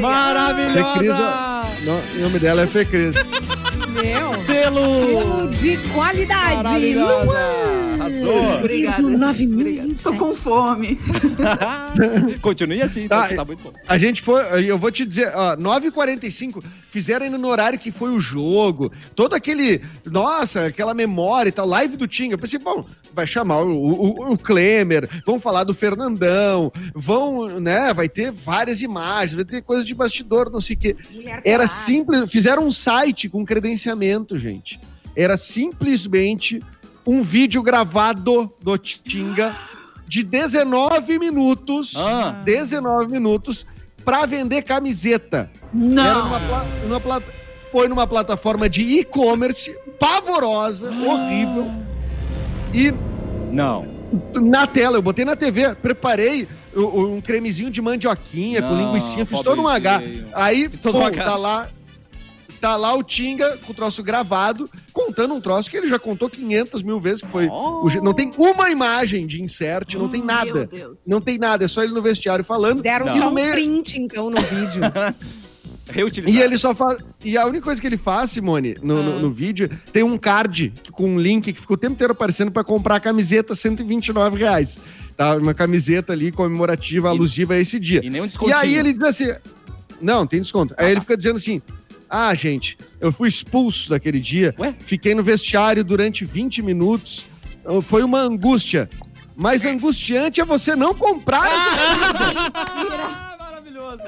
[0.00, 1.66] Maravilhosa!
[2.16, 3.16] O nome dela é Fê Cris.
[4.02, 4.34] Meu.
[4.34, 4.82] Selo!
[5.08, 6.94] Selo de qualidade.
[6.94, 7.88] Luan!
[7.98, 8.66] Arrasou!
[8.70, 10.02] Isso 9027.
[10.02, 10.98] Tô com fome.
[12.40, 13.72] Continue assim, tá, tá, tá, muito bom.
[13.86, 18.10] A gente foi, eu vou te dizer, ó, 9h45, fizeram ainda no horário que foi
[18.10, 22.34] o jogo, todo aquele, nossa, aquela memória e tal, live do Tinga.
[22.34, 27.92] Eu pensei, bom, vai chamar o, o, o Klemer, vão falar do Fernandão, vão, né,
[27.92, 30.96] vai ter várias imagens, vai ter coisa de bastidor, não sei o quê.
[31.44, 33.44] Era simples, fizeram um site com
[33.88, 34.80] credenciamento, gente.
[35.16, 36.62] Era simplesmente
[37.06, 39.56] um vídeo gravado do Tinga
[40.06, 42.40] de 19 minutos, ah.
[42.44, 43.66] 19 minutos,
[44.04, 45.50] para vender camiseta.
[45.72, 46.04] Não.
[46.04, 47.22] Era numa, numa,
[47.70, 51.12] foi numa plataforma de e-commerce pavorosa, ah.
[51.12, 51.70] horrível.
[52.74, 52.92] E.
[53.52, 53.86] Não.
[54.40, 59.40] Na tela, eu botei na TV, preparei um cremezinho de mandioquinha não, com linguiça, fiz
[59.42, 60.02] todo um H.
[60.32, 61.68] Aí, pô, tá lá,
[62.60, 66.28] Tá lá o Tinga com o troço gravado, contando um troço que ele já contou
[66.28, 67.46] 500 mil vezes, que foi...
[67.46, 67.86] Oh.
[67.86, 70.68] O, não tem uma imagem de insert, não tem nada.
[71.06, 72.82] Não tem nada, é só ele no vestiário falando.
[72.82, 73.16] Deram não.
[73.16, 73.52] só um meio...
[73.52, 74.82] print, então, no vídeo.
[75.90, 76.38] Reutilizar.
[76.38, 76.98] E ele só faz.
[77.24, 79.20] E a única coisa que ele faz, Simone, no, no, ah.
[79.20, 82.62] no, vídeo, tem um card com um link que ficou o tempo inteiro aparecendo para
[82.62, 84.80] comprar a camiseta 129 reais.
[85.16, 85.36] Tá?
[85.36, 88.00] Uma camiseta ali comemorativa, e, alusiva a esse dia.
[88.04, 89.32] E nem um E aí ele diz assim.
[90.00, 90.74] Não, tem desconto.
[90.76, 91.60] Aí ele fica dizendo assim:
[92.08, 94.54] ah, gente, eu fui expulso daquele dia.
[94.58, 94.74] Ué?
[94.78, 97.26] Fiquei no vestiário durante 20 minutos.
[97.82, 98.88] Foi uma angústia.
[99.36, 103.36] Mas angustiante é você não comprar ah!
[103.38, 104.02] Maravilhoso.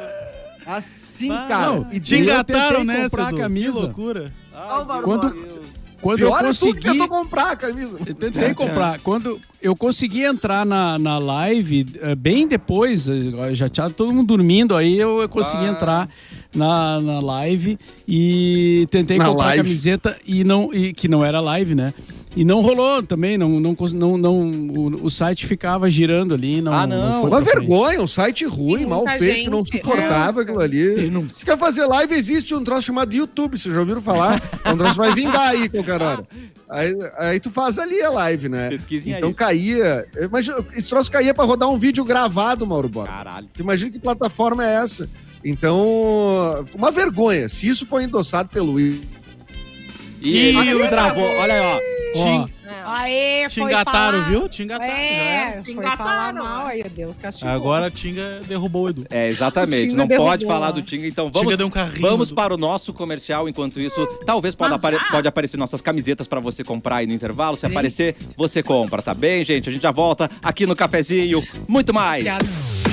[0.66, 1.66] Assim, cara.
[1.66, 3.72] Não, e te engataram nessa, a camisa.
[3.72, 4.32] Que loucura.
[4.52, 5.59] Ai, quando,
[6.00, 6.70] quando Pior eu consegui...
[6.70, 7.98] é tu que tentou comprar a camisa.
[8.06, 8.98] Eu tentei comprar.
[9.00, 14.28] Quando eu consegui entrar na, na live, eh, bem depois, eh, já tinha todo mundo
[14.28, 15.70] dormindo, aí eu, consegui ah.
[15.70, 16.08] entrar
[16.54, 19.60] na, na live e tentei na comprar live.
[19.60, 21.92] a camiseta e não, e, que não era live, né?
[22.40, 26.62] E não rolou também, não, não, não, não o, o site ficava girando ali.
[26.62, 27.20] Não, ah, não.
[27.20, 31.12] não Uma vergonha, um site ruim, mal feito, que não suportava aquilo ali.
[31.28, 34.40] Se quer fazer live, existe um troço chamado YouTube, vocês já ouviram falar?
[34.70, 36.24] Um troço vai vingar aí qualquer hora.
[36.70, 38.68] Aí, aí tu faz ali a live, né?
[38.68, 39.34] Pesquisem então aí.
[39.34, 40.06] caía.
[40.22, 43.12] Imagina, esse troço caía pra rodar um vídeo gravado, Mauro Borba.
[43.12, 43.48] Caralho.
[43.52, 45.10] Você imagina que plataforma é essa?
[45.44, 47.48] Então, uma vergonha.
[47.48, 49.19] Se isso foi endossado pelo I.
[50.20, 52.00] E, e o travou, olha aí, ó.
[52.12, 52.52] Te,
[52.84, 54.30] Aê, te engataram, falar.
[54.30, 54.48] viu?
[54.48, 54.92] Te engataram.
[54.92, 55.96] É, te engataram.
[55.96, 57.54] falar mal, aí Deus castigou.
[57.54, 59.06] Agora a Tinga derrubou o Edu.
[59.10, 59.92] É, exatamente.
[59.92, 60.30] Não derrubou.
[60.30, 63.48] pode falar do Tinga, então vamos, Tinga um carrinho, vamos para o nosso comercial.
[63.48, 67.56] Enquanto isso, talvez pode, apare pode aparecer nossas camisetas para você comprar aí no intervalo.
[67.56, 69.68] Se aparecer, você compra, tá bem, gente?
[69.68, 71.42] A gente já volta aqui no cafezinho.
[71.68, 72.24] Muito mais.
[72.26, 72.90] Obrigada.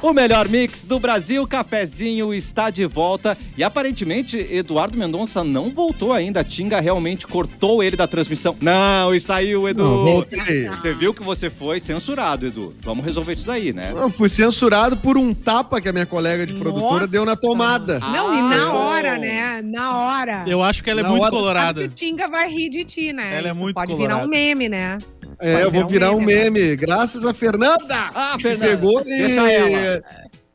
[0.00, 3.36] O melhor mix do Brasil, cafezinho está de volta.
[3.56, 6.40] E aparentemente, Eduardo Mendonça não voltou ainda.
[6.40, 8.56] A Tinga realmente cortou ele da transmissão.
[8.60, 9.82] Não, está aí o Edu.
[9.82, 10.68] Não, voltei.
[10.68, 12.72] Você viu que você foi censurado, Edu.
[12.84, 13.92] Vamos resolver isso daí, né?
[13.92, 17.12] Eu fui censurado por um tapa que a minha colega de produtora Nossa.
[17.12, 17.98] deu na tomada.
[17.98, 19.62] Não, ah, e na hora, né?
[19.62, 20.44] Na hora.
[20.46, 21.80] Eu acho que ela é na muito hora, colorada.
[21.82, 23.36] Sabe que Tinga vai rir de ti, né?
[23.36, 24.20] Ela é muito pode colorada.
[24.20, 24.96] virar um meme, né?
[25.40, 28.10] É, eu vou virar um meme, meme graças a Fernanda.
[28.14, 28.68] Ah, Fernanda.
[28.68, 29.22] Pegou e...
[29.22, 30.02] Ela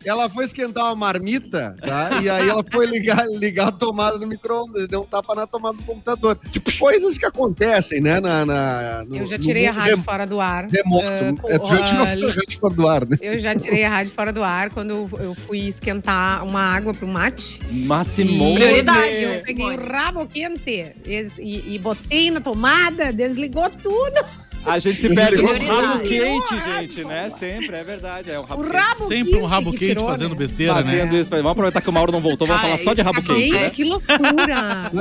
[0.06, 2.22] ela foi esquentar uma marmita, tá?
[2.22, 5.78] E aí ela foi ligar, ligar a tomada do micro-ondas, deu um tapa na tomada
[5.78, 6.38] do computador.
[6.52, 8.19] Tipo, coisas que acontecem, né?
[8.19, 10.04] Na, na no, eu já tirei a rádio rem...
[10.04, 10.67] fora do ar.
[10.67, 11.06] Remoto.
[11.06, 13.17] Uh, com, é, tu já tirou uh, a rádio fora do ar, né?
[13.22, 17.08] Eu já tirei a rádio fora do ar quando eu fui esquentar uma água pro
[17.08, 17.60] mate.
[17.72, 18.56] Máximo.
[18.56, 19.24] Prioridade.
[19.24, 24.43] Eu peguei o rabo quente e, e, e botei na tomada, desligou tudo.
[24.65, 27.30] A gente se perde no rabo quente, gente, né?
[27.30, 28.32] Sempre, é verdade.
[28.32, 30.38] É o rabo, o rabo Sempre um rabo quente tirou, fazendo né?
[30.38, 30.97] besteira, fazendo né?
[30.99, 31.30] Fazendo isso.
[31.30, 33.39] Vamos aproveitar que o Mauro não voltou, vamos falar só de rabo quente.
[33.39, 33.69] Gente, né?
[33.69, 34.91] que loucura!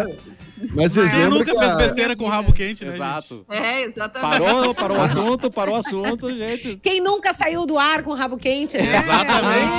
[0.74, 2.94] Mas vocês Você nunca fez besteira com rabo quente, né?
[2.94, 3.44] Exato.
[3.50, 3.64] Gente?
[3.64, 4.40] É, exatamente.
[4.40, 6.76] Parou, parou o assunto, parou o assunto, gente.
[6.76, 8.98] Quem nunca saiu do ar com rabo quente, né?
[8.98, 9.76] Exatamente.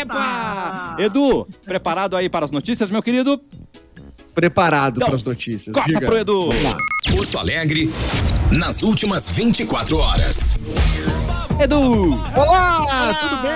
[0.00, 0.96] Epa!
[0.98, 3.40] Edu, preparado aí para as notícias, meu querido?
[4.34, 5.74] Preparado então, para as notícias.
[5.74, 6.06] Corta Diga.
[6.06, 6.46] pro Edu.
[6.46, 6.76] Vamos lá.
[7.14, 7.90] Porto Alegre,
[8.58, 10.58] nas últimas 24 horas.
[11.62, 12.12] Edu!
[12.36, 13.52] Olá, Olá, tudo bem?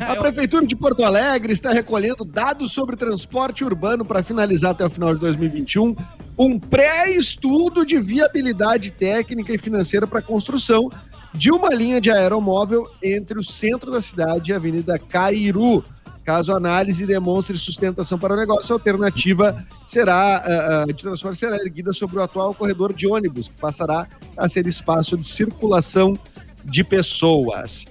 [0.00, 4.90] A Prefeitura de Porto Alegre está recolhendo dados sobre transporte urbano para finalizar até o
[4.90, 5.96] final de 2021
[6.38, 10.90] um pré-estudo de viabilidade técnica e financeira para a construção
[11.34, 15.82] de uma linha de aeromóvel entre o centro da cidade e a Avenida Cairu.
[16.24, 21.56] Caso a análise demonstre sustentação para o negócio, a alternativa será, uh, de transporte será
[21.56, 24.06] erguida sobre o atual corredor de ônibus, que passará
[24.36, 26.16] a ser espaço de circulação
[26.64, 27.86] de pessoas.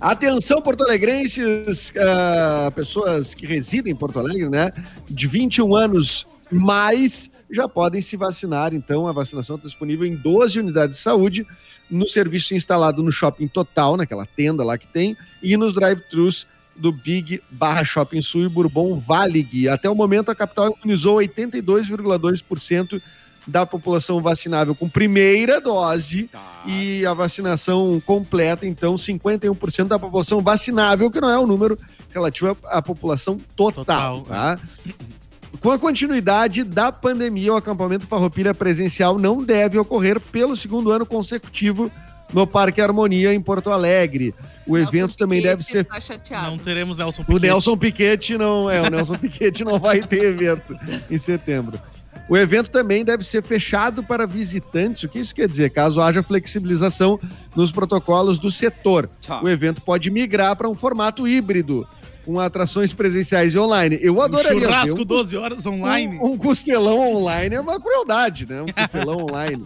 [0.00, 4.70] Atenção, porto-alegrenses, uh, pessoas que residem em Porto Alegre, né?
[5.08, 8.72] De 21 anos mais já podem se vacinar.
[8.72, 11.46] Então, a vacinação está disponível em 12 unidades de saúde,
[11.90, 16.46] no serviço instalado no Shopping Total, naquela tenda lá que tem, e nos drive-thrus
[16.80, 19.68] do Big Barra Shopping Sul e Bourbon Valig.
[19.68, 23.00] Até o momento, a capital imunizou 82,2%
[23.46, 26.62] da população vacinável com primeira dose tá.
[26.66, 31.78] e a vacinação completa, então 51% da população vacinável, que não é o número
[32.12, 34.58] relativo à população total, total tá?
[34.86, 35.20] É.
[35.58, 41.04] Com a continuidade da pandemia, o acampamento Farroupilha presencial não deve ocorrer pelo segundo ano
[41.04, 41.90] consecutivo
[42.32, 44.34] no Parque Harmonia, em Porto Alegre.
[44.66, 45.84] O Nelson evento também deve ser.
[45.84, 45.98] Tá
[46.42, 47.36] não teremos Nelson Piquet.
[47.36, 50.76] O Nelson Piquet não é, o Nelson Piquet não vai ter evento
[51.10, 51.80] em setembro.
[52.28, 55.02] O evento também deve ser fechado para visitantes.
[55.02, 55.70] O que isso quer dizer?
[55.70, 57.18] Caso haja flexibilização
[57.56, 59.10] nos protocolos do setor.
[59.42, 61.84] O evento pode migrar para um formato híbrido
[62.24, 63.98] com atrações presenciais e online.
[64.00, 64.58] Eu adoraria.
[64.58, 66.18] Um churrasco um, 12 horas online.
[66.18, 68.62] Um, um, costelão online é uma crueldade, né?
[68.62, 69.62] Um costelão online.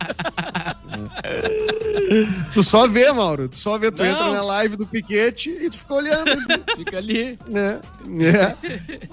[2.52, 3.48] tu só vê, Mauro.
[3.48, 4.10] Tu só vê, tu Não.
[4.10, 6.30] entra na live do Piquete e tu fica olhando.
[6.76, 7.38] Fica ali.
[7.54, 7.80] É,
[8.24, 8.56] é.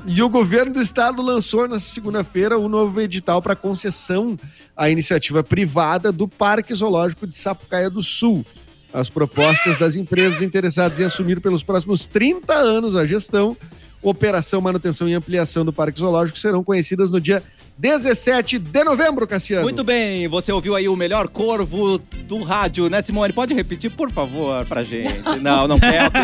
[0.05, 4.37] E o governo do estado lançou na segunda-feira um novo edital para concessão
[4.75, 8.45] à iniciativa privada do Parque Zoológico de Sapucaia do Sul.
[8.93, 13.55] As propostas das empresas interessadas em assumir pelos próximos 30 anos a gestão,
[14.01, 17.41] operação, manutenção e ampliação do Parque Zoológico serão conhecidas no dia
[17.81, 19.63] 17 de novembro, Cassiano.
[19.63, 23.33] Muito bem, você ouviu aí o melhor corvo do rádio, né, Simone?
[23.33, 25.19] Pode repetir, por favor, pra gente.
[25.41, 26.21] Não, não quer, ok?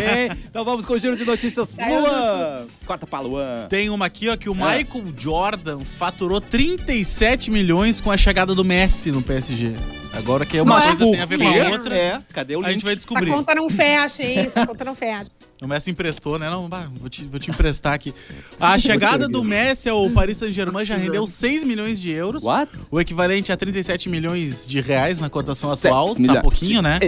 [0.47, 1.75] Então vamos com o giro de notícias.
[1.75, 2.67] Luan!
[2.85, 3.65] Corta pra Luan.
[3.69, 4.83] Tem uma aqui, ó, que o é.
[4.83, 9.73] Michael Jordan faturou 37 milhões com a chegada do Messi no PSG.
[10.13, 11.95] Agora que é uma Mas coisa tem a ver com a outra.
[11.95, 12.69] É, cadê o link?
[12.69, 13.29] A gente vai descobrir.
[13.29, 14.39] Essa conta não fecha, hein?
[14.39, 15.31] Essa conta não fecha.
[15.61, 16.49] O Messi emprestou, né?
[16.49, 18.13] Não, vou te, vou te emprestar aqui.
[18.59, 22.43] A chegada do Messi ao Paris Saint-Germain já rendeu 6 milhões de euros.
[22.43, 22.71] What?
[22.91, 26.15] O equivalente a 37 milhões de reais na cotação atual.
[26.15, 26.99] Tá pouquinho, né?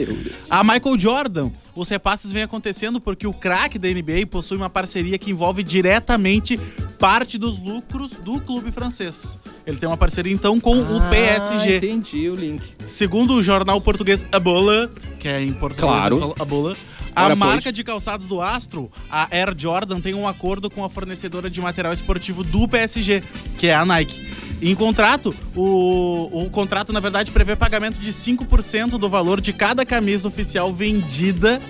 [0.49, 1.51] A Michael Jordan.
[1.75, 6.59] Os repasses vêm acontecendo porque o craque da NBA possui uma parceria que envolve diretamente
[6.97, 9.39] parte dos lucros do clube francês.
[9.65, 11.77] Ele tem uma parceria então com ah, o PSG.
[11.77, 12.61] Entendi o link.
[12.83, 16.35] Segundo o jornal português A Bola, que é em português claro.
[16.37, 16.75] A Bola,
[17.15, 21.49] a marca de calçados do Astro, a Air Jordan, tem um acordo com a fornecedora
[21.49, 23.23] de material esportivo do PSG,
[23.57, 24.29] que é a Nike.
[24.61, 29.85] Em contrato, o, o contrato, na verdade, prevê pagamento de 5% do valor de cada
[29.85, 31.61] camisa oficial vendida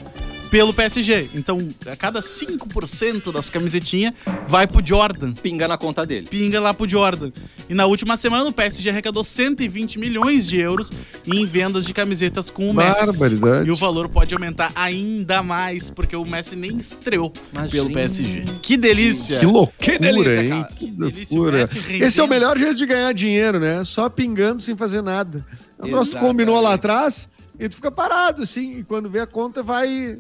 [0.49, 1.29] pelo PSG.
[1.33, 4.13] Então, a cada 5% das camisetinhas
[4.47, 5.33] vai pro Jordan.
[5.33, 6.27] Pinga na conta dele.
[6.27, 7.31] Pinga lá pro Jordan.
[7.69, 10.91] E na última semana o PSG arrecadou 120 milhões de euros
[11.27, 13.05] em vendas de camisetas com o Messi.
[13.05, 13.67] Barbaridade.
[13.67, 17.71] E o valor pode aumentar ainda mais, porque o Messi nem estreou Imagina.
[17.71, 18.43] pelo PSG.
[18.61, 19.39] Que delícia!
[19.39, 20.49] Que loucura, Que delícia, hein?
[20.49, 20.73] cara.
[20.73, 21.61] Que delícia, loucura.
[21.61, 23.83] Esse é o melhor jeito de ganhar dinheiro, né?
[23.83, 25.45] Só pingando sem fazer nada.
[25.79, 27.29] Um troço combinou lá atrás
[27.59, 28.79] e tu fica parado, assim.
[28.79, 30.17] E quando vê a conta, vai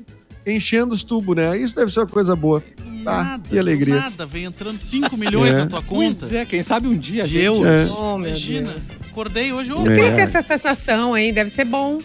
[0.55, 1.57] enchendo os tubos, né?
[1.57, 2.63] Isso deve ser uma coisa boa.
[3.03, 3.95] Tá, Nada, que alegria.
[3.95, 5.59] nada, vem entrando 5 milhões É.
[5.59, 6.17] na tua conta.
[6.19, 7.23] Pois é, quem sabe um dia.
[7.23, 7.65] a De gente- euros.
[7.67, 7.91] É.
[7.93, 8.99] Oh, meu Imagina, Deus.
[9.09, 10.15] acordei hoje, ô, Eu queria É.
[10.15, 11.99] ter essa sensação aí, deve ser bom.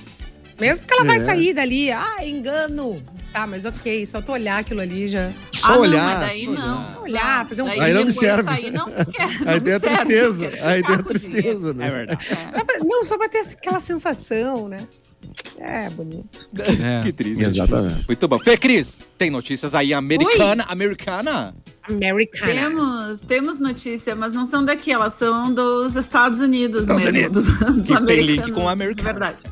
[0.60, 1.18] Mesmo que ela vai É.
[1.18, 3.02] sair dali, ah, engano.
[3.32, 5.32] Tá, mas ok, só tu olhar aquilo ali já.
[5.52, 6.04] Só ah, olhar.
[6.14, 7.02] Não, mas daí não.
[7.02, 8.42] Olhar, fazer um- Daí Aí não me depois serve.
[8.44, 9.00] Sair, não quero,
[9.50, 10.50] Aí não tem a me serve, tristeza.
[10.62, 11.88] Aí tem a tristeza, né?
[11.88, 12.28] É verdade.
[12.50, 14.76] Só pra- não, só pra ter aquela sensação, né?
[15.58, 16.48] É, bonito.
[16.82, 17.02] É.
[17.02, 17.42] Que triste.
[17.42, 18.06] Exatamente.
[18.06, 18.38] Muito bom.
[18.38, 21.54] Fê Cris, tem notícias aí americana, americana?
[21.82, 22.52] Americana.
[22.52, 27.18] Temos, temos notícia, mas não são daqui, elas são dos Estados Unidos Estados mesmo.
[27.20, 27.44] Unidos.
[27.46, 29.12] Dos, dos E tem link com a americana.
[29.12, 29.44] Verdade.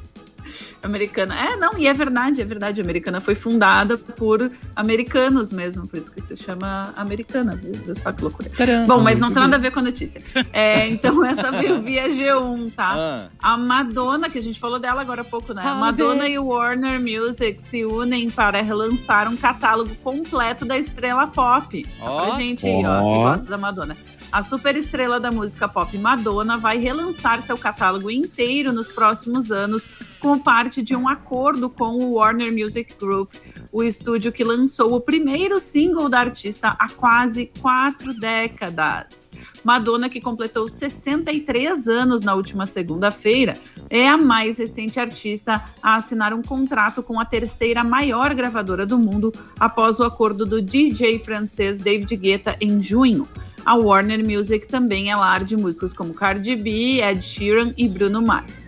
[0.82, 1.34] Americana.
[1.38, 2.80] É, não, e é verdade, é verdade.
[2.80, 7.94] A Americana foi fundada por americanos mesmo, por isso que se chama Americana, viu?
[7.94, 8.50] Só que loucura.
[8.86, 10.20] Bom, mas não tem nada a ver com a notícia.
[10.52, 12.94] É, então, essa veio via G1, tá?
[12.96, 13.28] Ah.
[13.54, 15.62] A Madonna, que a gente falou dela agora há pouco, né?
[15.64, 21.26] A Madonna e o Warner Music se unem para relançar um catálogo completo da estrela
[21.26, 21.86] pop.
[21.98, 22.26] Tá Ó.
[22.26, 23.96] pra gente aí, ó, que gosta da Madonna.
[24.32, 29.90] A super estrela da música pop Madonna vai relançar seu catálogo inteiro nos próximos anos,
[30.20, 33.30] como parte de um acordo com o Warner Music Group,
[33.70, 39.30] o estúdio que lançou o primeiro single da artista há quase quatro décadas.
[39.62, 43.52] Madonna, que completou 63 anos na última segunda-feira,
[43.90, 48.98] é a mais recente artista a assinar um contrato com a terceira maior gravadora do
[48.98, 49.30] mundo
[49.60, 53.28] após o acordo do DJ francês David Guetta em junho.
[53.64, 58.20] A Warner Music também é lar de músicos como Cardi B, Ed Sheeran e Bruno
[58.20, 58.64] Mars.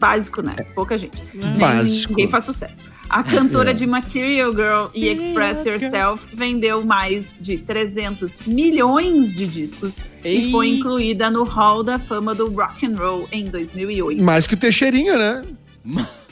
[0.00, 0.54] Básico, né?
[0.74, 1.22] Pouca gente.
[1.58, 2.10] Básico.
[2.12, 2.84] Ninguém faz sucesso.
[3.10, 9.96] A cantora de Material Girl e Express Yourself vendeu mais de 300 milhões de discos
[10.22, 10.48] Ei.
[10.48, 14.22] e foi incluída no Hall da Fama do Rock and Roll em 2008.
[14.22, 15.44] Mais que o Teixeirinha, né?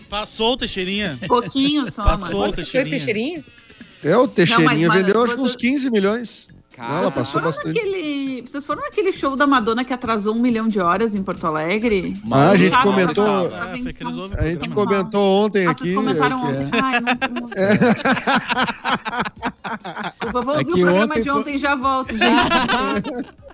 [0.08, 1.18] Passou o Teixeirinha.
[1.26, 2.40] Pouquinho só, Passou.
[2.40, 2.52] mano.
[2.52, 2.86] Teixeirinha.
[2.86, 3.44] o Teixeirinha?
[4.04, 6.48] É, o Teixeirinha Não, mas, vendeu acho que você- uns 15 milhões.
[6.76, 7.68] Cara, Ela Vocês passou foram, bastante.
[7.74, 11.46] naquele, vocês foram naquele show da Madonna que atrasou um milhão de horas em Porto
[11.46, 12.12] Alegre?
[12.30, 15.66] Ah, a gente Tava, comentou- tava, Ah, foi eles São- ouvem A gente comentou ontem
[15.66, 15.80] Ah, aqui.
[15.84, 16.68] vocês comentaram que- ontem.
[16.82, 17.48] Ai, não, não...
[20.04, 22.22] Desculpa, vou É ouvir que o programa ontem de foi- ontem e já volto, gente.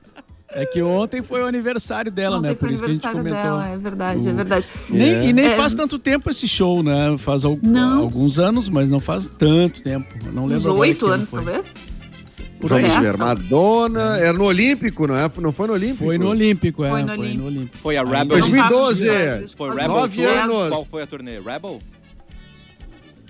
[0.55, 2.55] É que ontem foi o aniversário dela, ontem né?
[2.55, 3.59] foi Por isso que a gente aniversário comentou.
[3.63, 4.69] dela, é verdade, é verdade.
[4.91, 5.57] Nem, E nem É.
[5.57, 7.17] faz tanto tempo esse show, né?
[7.17, 8.01] Faz al- Não.
[8.03, 10.07] alguns anos, mas não faz tanto tempo.
[10.27, 11.43] Eu Não Uns lembro agora oito anos, foi.
[11.43, 11.75] talvez?
[12.63, 13.03] Por Vamos aí.
[13.03, 14.19] Ver, Madonna.
[14.19, 15.29] Era no Olímpico, não é?
[15.41, 16.05] Não foi no Olímpico?
[16.05, 16.91] Foi no Olímpico, é.
[16.91, 17.77] Foi Foi no no Olímpico.
[17.79, 18.27] Foi a Rebel.
[18.39, 19.07] 2012.
[19.57, 20.69] Foi Nove Rebel Nove anos.
[20.69, 21.41] Qual foi a turnê?
[21.41, 21.83] Rebel?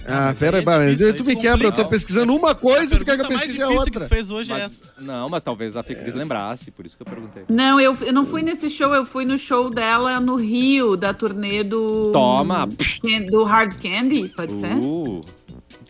[0.07, 3.05] Ah, pera aí é difícil, tu me quebra, eu tô pesquisando uma coisa e tu
[3.05, 4.01] quer que eu pesquise a que outra.
[4.05, 4.83] tu fez hoje é Mas- essa.
[5.01, 7.45] não, mas talvez a Fê Cris lembrasse, por isso que eu perguntei.
[7.49, 11.15] Não, eu, eu não fui nesse show, eu fui no show dela no Rio, da
[11.15, 12.11] turnê do.
[12.13, 12.69] Toma!
[13.31, 14.75] Do Hard Candy, pode ser?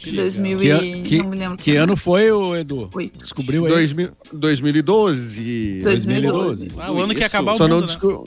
[0.03, 1.03] Uh, De 2000 Que, e.
[1.03, 1.57] que, não me lembro.
[1.57, 2.91] que ano foi, o Edu?
[2.95, 3.19] Oito.
[3.19, 3.73] Descobriu aí?
[3.73, 5.81] 2000 2012.
[5.83, 6.71] 2012.
[6.81, 7.27] Ah, o ano que Isso.
[7.27, 7.87] acabar o Só não mundo, né?
[7.87, 8.25] desco...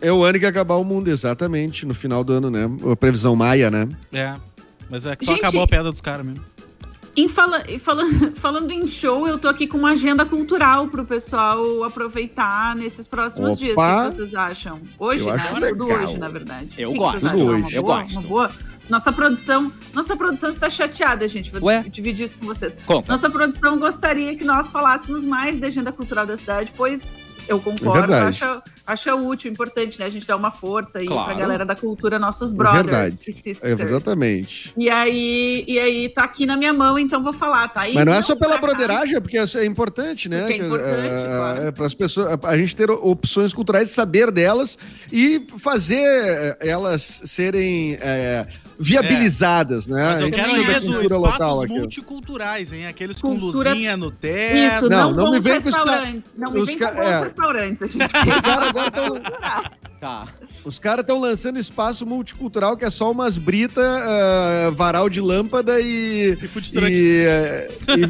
[0.00, 1.86] É o ano que acabar o mundo, exatamente.
[1.86, 2.68] No final do ano, né?
[2.92, 3.88] A previsão maia, né?
[4.12, 4.34] É.
[4.90, 6.44] Mas é que só Gente- acabou a pedra dos caras mesmo.
[7.16, 8.04] Em fala, e fala-
[8.36, 13.52] falando em show, eu tô aqui com uma agenda cultural pro pessoal aproveitar nesses próximos
[13.52, 13.56] Opa!
[13.58, 13.74] dias.
[13.78, 14.80] O que vocês acham?
[14.98, 15.32] Hoje, Eu né?
[15.32, 16.02] acho Tudo legal.
[16.04, 16.68] hoje, na verdade.
[16.76, 17.20] Eu O que gosto.
[17.20, 17.54] vocês Tudo acham?
[17.54, 17.62] hoje.
[17.62, 18.02] Uma Eu boa?
[18.02, 18.12] gosto.
[18.12, 18.50] Uma boa?
[18.88, 21.50] Nossa produção, nossa produção está chateada, gente.
[21.50, 21.84] Vou Ué?
[21.88, 22.76] dividir isso com vocês.
[22.86, 23.10] Conta.
[23.10, 27.06] Nossa produção gostaria que nós falássemos mais da agenda cultural da cidade, pois
[27.48, 28.42] eu É concordo, verdade.
[28.42, 30.06] acho, acho útil, importante, né?
[30.06, 31.26] A gente dar uma força aí Claro.
[31.26, 33.22] pra galera da cultura, nossos É brothers verdade.
[33.24, 33.80] e É, sisters.
[33.80, 34.74] exatamente.
[34.76, 37.88] E aí, e aí tá aqui na minha mão, então vou falar, tá?
[37.88, 40.40] E Mas não é só por pela acaso- broderagem, porque é importante, né?
[40.40, 41.72] Porque é importante, claro.
[41.72, 44.76] para as pessoas, a gente ter opções culturais, saber delas
[45.12, 47.96] e fazer elas serem
[48.78, 50.02] viabilizadas, né?
[50.02, 51.72] Mas a eu quero ir da do local espaços aqui.
[51.72, 52.86] multiculturais, hein?
[52.86, 54.56] Aqueles com Cultura- luzinha no teto.
[54.56, 56.34] Isso, Não, não, não me vem com restaurantes.
[56.36, 57.20] Não me os vem com bons é.
[57.22, 57.82] restaurantes.
[57.82, 58.04] A gente
[58.36, 59.20] Os caras agora estão
[60.00, 60.28] tá.
[60.64, 65.80] Os caras estão lançando espaço multicultural que é só umas brita, ah, varal de lâmpada
[65.80, 66.36] e.
[66.40, 66.90] E food truck.
[66.92, 67.68] E, eh,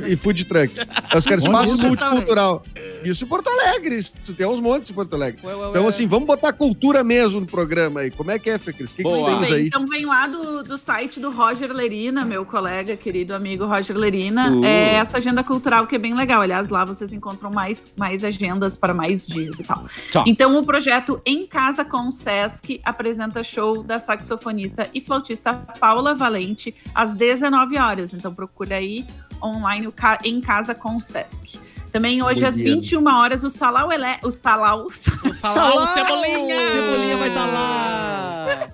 [0.08, 0.72] e- e food truck.
[1.14, 2.64] Os caras, espaço multicultural.
[3.10, 3.96] Isso em Porto Alegre.
[3.96, 5.40] Isso tem uns montes em Porto Alegre.
[5.44, 8.10] Ué, ué, então, assim, vamos botar cultura mesmo no programa aí.
[8.10, 8.90] Como é que é, Fê Cris?
[8.90, 9.66] O que, que temos aí?
[9.68, 14.50] Então vem lá do, do site do Roger Lerina, meu colega, querido amigo Roger Lerina.
[14.50, 14.64] Uh.
[14.64, 16.42] É essa agenda cultural que é bem legal.
[16.42, 19.84] Aliás, lá vocês encontram mais, mais agendas para mais dias e tal.
[20.10, 20.24] Tchau.
[20.26, 26.14] Então, o projeto Em Casa com o Sesc apresenta show da saxofonista e flautista Paula
[26.14, 28.14] Valente às 19 horas.
[28.14, 29.06] Então, procura aí
[29.42, 29.92] online
[30.24, 31.58] em casa com o Sesc.
[31.96, 34.04] Também hoje às 21 horas o Salau Ele...
[34.22, 36.54] o Salau, o Salau, Salau Cebolinha.
[36.70, 38.68] Cebolinha vai estar tá lá.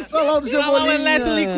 [0.00, 0.72] o Salau do Cebolinha.
[0.72, 1.52] Salau elétrico.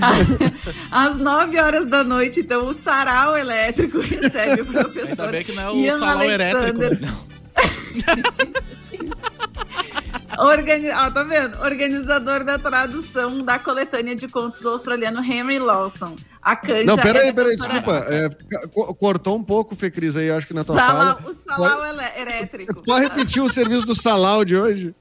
[0.90, 5.26] Às 9 horas da noite, então, o sarau elétrico recebe o professor.
[5.26, 6.92] Ainda bem que não é o Ian sarau Alexander.
[6.92, 7.06] elétrico.
[7.06, 8.61] Não.
[10.38, 11.60] Organi ah, tá vendo?
[11.60, 16.14] Organizador da tradução da coletânea de contos do australiano Henry Lawson.
[16.40, 18.04] A Canja Não, peraí, é peraí, desculpa.
[18.08, 18.28] É,
[18.98, 21.30] cortou um pouco, Fê Cris, aí, acho que na tua Sala, fala.
[21.30, 22.82] O salau pode, elétrico.
[22.82, 24.94] Pode repetir o serviço do salau de hoje?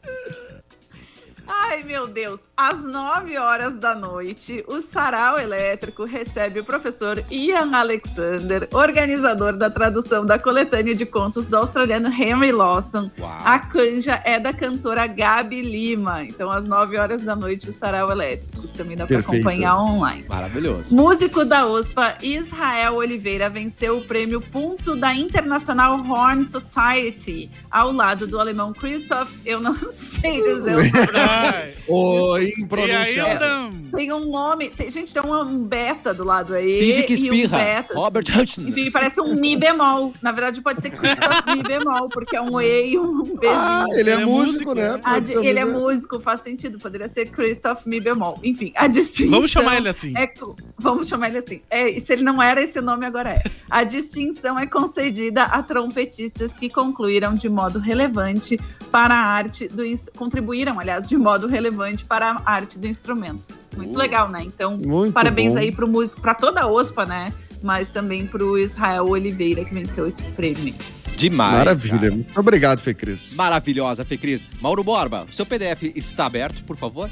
[1.54, 2.48] Ai, meu Deus.
[2.56, 9.70] Às 9 horas da noite, o Sarau Elétrico recebe o professor Ian Alexander, organizador da
[9.70, 13.12] tradução da coletânea de contos do australiano Henry Lawson.
[13.20, 13.38] Uau.
[13.44, 16.24] A canja é da cantora Gabi Lima.
[16.24, 18.68] Então, às 9 horas da noite, o Sarau Elétrico.
[18.70, 20.26] Também dá para acompanhar online.
[20.30, 20.86] Maravilhoso.
[20.90, 28.26] Músico da OSPA, Israel Oliveira, venceu o prêmio Ponto da International Horn Society, ao lado
[28.26, 29.30] do alemão Christoph.
[29.46, 31.41] Eu não sei dizer o sobrenome.
[31.88, 33.72] Oi, impronunciável.
[33.96, 34.70] Tem um nome.
[34.70, 36.80] Tem, gente, tem um beta do lado aí.
[36.80, 37.58] Finge que espirra.
[37.58, 38.42] Um beta, Robert assim.
[38.42, 38.62] Hudson.
[38.62, 40.14] Enfim, parece um Mi bemol.
[40.22, 43.48] Na verdade, pode ser Christoph Mi bemol, porque é um E e um B.
[43.48, 45.02] Ah, ele, é, ele é músico, né?
[45.42, 46.80] Ele é músico, faz sentido.
[46.80, 48.40] Poderia ser Christoph Mi bemol.
[48.44, 49.32] Enfim, a distinção.
[49.32, 50.14] Vamos chamar ele assim.
[50.18, 50.32] É,
[50.80, 51.62] vamos chamar ele assim.
[51.70, 53.44] É, se ele não era esse nome, agora é.
[53.70, 58.58] A distinção é concedida a trompetistas que concluíram de modo relevante
[58.92, 59.82] para a arte do.
[60.16, 63.50] Contribuíram, aliás, de modo relevante para a arte do instrumento.
[63.76, 64.44] Muito uh, legal, né?
[64.44, 64.80] Então,
[65.14, 65.60] parabéns bom.
[65.60, 67.34] aí pro músico, para toda a OSPA, né?
[67.62, 70.74] Mas também pro Israel Oliveira, que venceu esse prêmio.
[71.16, 71.54] Demais.
[71.54, 72.00] Maravilha.
[72.00, 72.12] Cara.
[72.12, 73.36] Muito obrigado, Fê Cris.
[73.36, 74.48] Maravilhosa, Fê Cris.
[74.60, 77.10] Mauro Borba, seu PDF está aberto, por favor?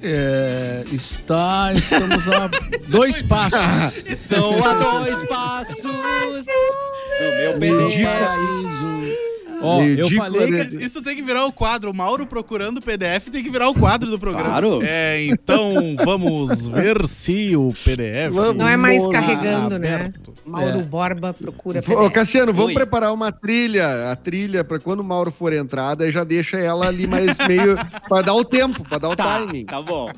[0.00, 2.50] É, está, estamos a
[2.92, 4.06] dois passos.
[4.06, 9.33] Estou a dois passos do meu paraíso.
[9.64, 10.76] Ó, eu falei que...
[10.76, 11.90] Isso tem que virar o quadro.
[11.90, 14.48] O Mauro procurando o PDF tem que virar o quadro do programa.
[14.48, 14.80] Claro.
[14.82, 18.32] É, então vamos ver se o PDF.
[18.32, 19.94] Vamos Não é mais carregando, né?
[19.94, 20.30] aberto.
[20.30, 20.36] né?
[20.44, 20.82] Mauro é.
[20.82, 21.98] Borba procura PDF.
[21.98, 22.74] Ô, Cassiano, vamos Oi.
[22.74, 24.12] preparar uma trilha.
[24.12, 27.76] A trilha, para quando o Mauro for entrada, já deixa ela ali mais meio.
[28.08, 29.64] para dar o tempo, para dar o tá, timing.
[29.64, 30.10] Tá bom.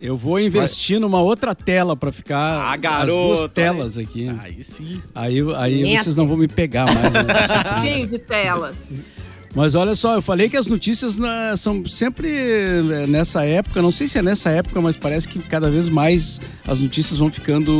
[0.00, 4.28] Eu vou investir numa outra tela para ficar ah, garoto, as duas telas aqui.
[4.40, 5.00] Aí sim.
[5.14, 7.12] Aí, aí vocês não vão me pegar mais.
[7.12, 7.22] Né?
[7.80, 9.06] Cheio de telas.
[9.54, 13.90] Mas olha só, eu falei que as notícias né, são sempre é, nessa época, não
[13.90, 17.72] sei se é nessa época, mas parece que cada vez mais as notícias vão ficando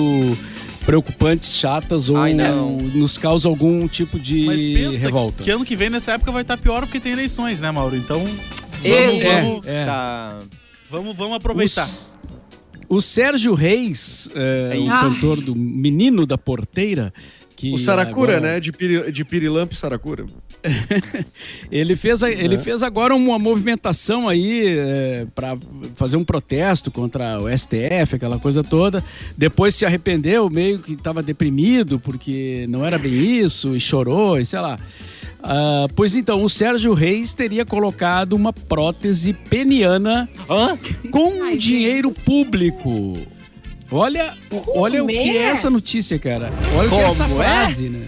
[0.86, 2.32] preocupantes, chatas ou Ai,
[2.94, 5.44] nos causa algum tipo de mas pensa revolta.
[5.44, 7.94] Que ano que vem nessa época vai estar pior porque tem eleições, né, Mauro?
[7.94, 9.84] Então vamos, vamos, é, é.
[9.84, 10.38] Tá.
[10.90, 11.84] Vamos, vamos aproveitar.
[11.84, 12.14] Os,
[12.88, 17.12] o Sérgio Reis, é, o cantor do Menino da Porteira,
[17.56, 18.52] que o Saracura, agora...
[18.52, 18.60] né?
[18.60, 20.26] De, piri, de Pirilampo Saracura.
[21.70, 22.58] ele, fez, ele é.
[22.58, 25.56] fez agora uma movimentação aí é, para
[25.94, 29.02] fazer um protesto contra o STF, aquela coisa toda.
[29.36, 34.44] Depois se arrependeu, meio que estava deprimido porque não era bem isso, e chorou, e
[34.44, 34.78] sei lá.
[35.46, 40.76] Uh, pois então, o Sérgio Reis teria colocado uma prótese peniana Hã?
[41.12, 42.24] com Ai, dinheiro gente.
[42.24, 43.16] público.
[43.90, 44.34] Olha,
[44.74, 46.52] olha o que é essa notícia, cara.
[46.76, 47.90] Olha Como que é essa frase, é?
[47.90, 48.06] né?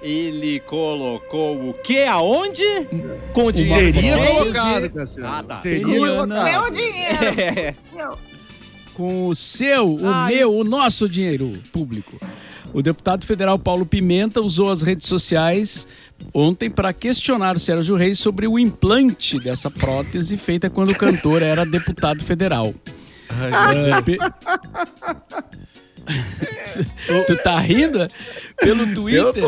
[0.00, 2.62] Ele colocou o que aonde?
[3.32, 3.94] Com o dinheiro.
[3.94, 5.28] Teria colocado, Cassiano.
[5.32, 5.56] Ah, tá.
[5.56, 6.48] Teria colocado.
[6.50, 7.24] Seu dinheiro.
[7.40, 7.74] É.
[8.94, 10.34] Com o seu, o Ai.
[10.34, 12.16] meu, o nosso dinheiro público.
[12.74, 15.86] O deputado federal Paulo Pimenta usou as redes sociais
[16.34, 21.40] ontem para questionar o Sérgio Reis sobre o implante dessa prótese feita quando o cantor
[21.40, 22.74] era deputado federal.
[23.30, 24.18] Ai, pe...
[27.26, 28.10] tu tá rindo?
[28.58, 29.44] Pelo Twitter.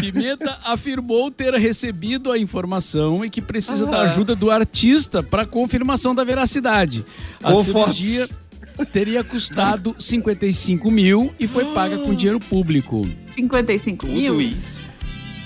[0.00, 3.90] Pimenta afirmou ter recebido a informação e que precisa ah.
[3.90, 7.02] da ajuda do artista para confirmação da veracidade.
[7.42, 8.45] A cirurgia fotos
[8.84, 13.08] teria custado 55 mil e foi paga com dinheiro público.
[13.34, 14.40] 55 Tudo mil?
[14.40, 14.86] isso.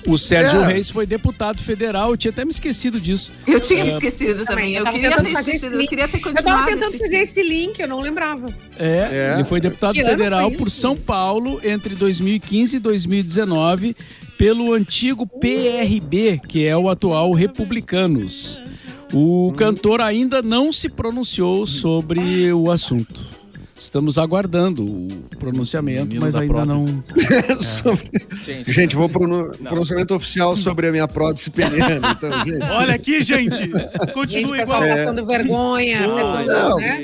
[0.07, 0.73] O Sérgio é.
[0.73, 3.33] Reis foi deputado federal, eu tinha até me esquecido disso.
[3.47, 3.93] Eu tinha me é.
[3.93, 4.75] esquecido também.
[4.75, 5.83] Eu, eu queria ter fazer esse link.
[5.83, 6.49] Eu queria ter continuado.
[6.49, 8.49] Eu tava tentando fazer esse link, eu não lembrava.
[8.79, 9.35] É, é.
[9.35, 13.97] ele foi deputado que federal por São Paulo entre 2015 e 2019
[14.39, 18.63] pelo antigo PRB, que é o atual Republicanos.
[19.13, 23.40] O cantor ainda não se pronunciou sobre o assunto.
[23.81, 25.09] Estamos aguardando o
[25.39, 26.85] pronunciamento, mas ainda não.
[28.47, 28.71] é.
[28.71, 32.11] Gente, vou pro pronunciamento oficial sobre a minha prótese peniana.
[32.11, 32.63] Então, gente.
[32.73, 33.71] Olha aqui, gente.
[34.13, 34.85] Continue gente, igual.
[34.85, 34.97] É.
[34.97, 36.01] passando vergonha.
[36.07, 36.99] Oh, não, né?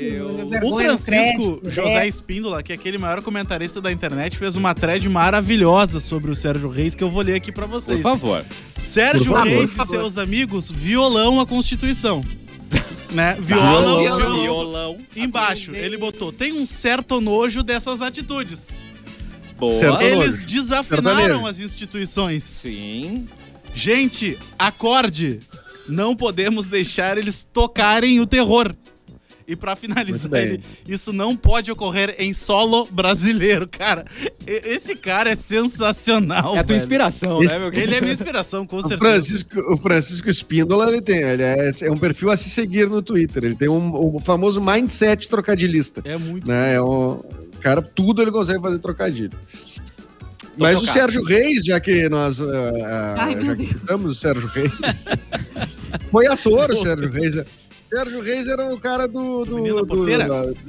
[0.47, 2.07] vergonha o Francisco crédito, José é.
[2.07, 6.69] Espíndola, que é aquele maior comentarista da internet, fez uma thread maravilhosa sobre o Sérgio
[6.69, 8.01] Reis que eu vou ler aqui para vocês.
[8.01, 8.45] Por favor.
[8.77, 9.51] Sérgio Por favor.
[9.51, 12.23] Reis e seus amigos violão a Constituição
[13.11, 13.35] né?
[13.39, 14.97] Violão, violão, violão.
[15.15, 18.83] Embaixo, ele botou: tem um certo nojo dessas atitudes.
[19.57, 19.79] Boa.
[19.79, 20.45] Certo Eles nojo.
[20.45, 22.43] desafinaram as instituições.
[22.43, 23.27] Sim.
[23.73, 25.39] Gente, acorde.
[25.87, 28.75] Não podemos deixar eles tocarem o terror.
[29.47, 34.05] E para finalizar, ele, isso não pode ocorrer em solo brasileiro, cara.
[34.45, 36.53] Esse cara é sensacional.
[36.53, 36.77] É a tua velho.
[36.77, 39.01] inspiração, Esse, né, meu Ele é minha inspiração, com certeza.
[39.01, 42.89] O Francisco, o Francisco Espíndola, ele tem, ele é, é, um perfil a se seguir
[42.89, 43.45] no Twitter.
[43.45, 46.01] Ele tem um, o famoso mindset trocadilhista.
[46.03, 46.45] É muito.
[46.45, 46.73] Né?
[46.73, 47.23] É um
[47.61, 49.31] cara, tudo ele consegue fazer trocadilho.
[50.57, 52.49] Mas o Sérgio Reis, já que nós uh,
[53.17, 55.05] Ai, já que citamos o Sérgio Reis,
[56.11, 57.35] foi ator o Sérgio Reis.
[57.91, 57.97] Né?
[57.97, 59.45] Sérgio Reis era o cara do.
[59.45, 60.09] do, do, do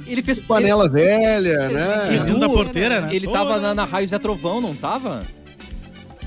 [0.07, 2.15] ele fez panela ele, velha, ele, né?
[2.15, 3.15] Ele, da porteira, né?
[3.15, 5.25] Ele tava na, na Raio Zé Trovão, não tava?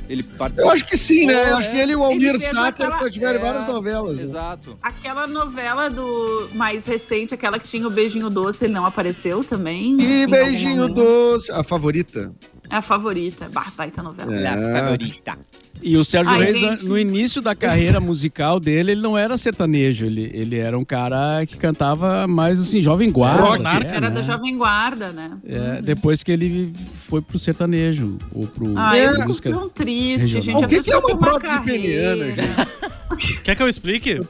[0.09, 0.71] Ele participou.
[0.71, 1.53] Eu acho que sim, né?
[1.53, 3.11] Eu acho que ele e o Almir Sater aquela...
[3.11, 4.17] tiveram é, várias novelas.
[4.17, 4.25] Né?
[4.25, 4.71] Exato.
[4.71, 4.77] Né?
[4.83, 9.97] Aquela novela do mais recente, aquela que tinha o Beijinho Doce, ele não apareceu também.
[9.99, 12.31] E Beijinho Doce, a favorita.
[12.69, 13.49] É a favorita.
[13.51, 14.35] Bah, baita novela.
[14.35, 14.49] É.
[14.49, 15.39] A favorita.
[15.83, 16.85] E o Sérgio Ai, Reis, gente.
[16.87, 20.07] no início da carreira musical dele, ele não era sertanejo.
[20.07, 23.43] Ele, ele era um cara que cantava mais assim, Jovem Guarda.
[23.43, 24.11] Rock, é, era né?
[24.11, 25.33] da Jovem Guarda, né?
[25.45, 26.73] É, depois que ele
[27.09, 28.17] foi pro sertanejo.
[28.33, 29.25] Ou pro Ai, é.
[29.25, 30.63] música tão triste, regional.
[30.63, 30.65] gente.
[30.65, 32.93] O que, que é uma prótese peniana, gente?
[33.43, 34.21] Quer que eu explique?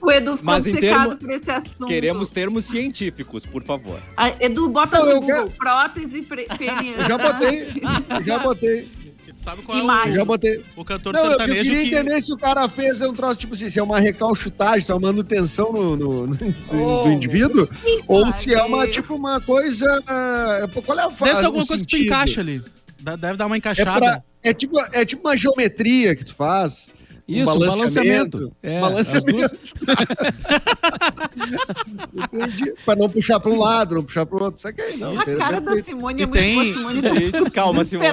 [0.00, 1.86] O Edu ficou Mas secado termo, por esse assunto.
[1.86, 4.00] Queremos termos científicos, por favor.
[4.16, 5.50] A ah, Edu, bota não, no Google, quero...
[5.50, 6.22] prótese
[6.58, 7.04] peniana.
[7.06, 7.68] Já botei,
[8.24, 9.01] já botei.
[9.42, 10.10] Sabe qual Imagem.
[10.10, 10.64] é o, já botei.
[10.76, 11.88] o cantor não, sertanejo eu queria que...
[11.88, 14.94] entender se o cara fez um troço, tipo assim, se é uma recalchutagem, se é
[14.94, 16.38] uma manutenção no, no, no
[16.70, 17.02] oh.
[17.02, 17.68] do indivíduo,
[18.06, 19.84] ou se é uma, tipo, uma coisa...
[20.86, 21.24] Qual é a fase?
[21.24, 21.98] Deve ser alguma coisa sentido?
[21.98, 22.62] que tu encaixa ali.
[23.18, 24.06] Deve dar uma encaixada.
[24.06, 26.88] É, pra, é, tipo, é tipo uma geometria que tu faz
[27.28, 28.52] isso, um balanceamento.
[28.62, 29.56] É, balanceamento.
[32.14, 32.74] Entendi.
[32.84, 34.58] Pra não puxar pra um lado, não puxar pro outro.
[34.58, 35.18] Isso aqui, não.
[35.18, 36.72] A cara da Simone é muito tem...
[36.72, 38.08] Simone tá Calma, Simone.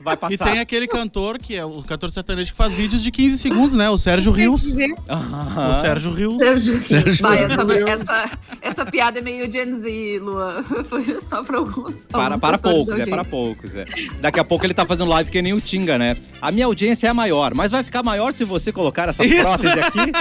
[0.00, 0.34] Vai passar.
[0.34, 3.74] E tem aquele cantor, que é o cantor sertanejo, que faz vídeos de 15 segundos,
[3.74, 3.90] né?
[3.90, 4.76] O Sérgio Rios.
[5.08, 5.70] Ah.
[5.70, 6.36] O Sérgio Rios.
[6.38, 10.64] Sérgio, Sérgio Vai, essa, essa, essa, piada é meio Gen Z, Lua.
[10.88, 12.06] Foi só pra alguns.
[12.06, 13.74] Para, para poucos, é para poucos.
[13.74, 13.84] É.
[14.20, 16.16] Daqui a pouco ele tá fazendo live que nem o Tinga, né?
[16.40, 19.42] A minha audiência é maior, mas vai ficar maior se você colocar essa Isso.
[19.42, 20.12] prótese aqui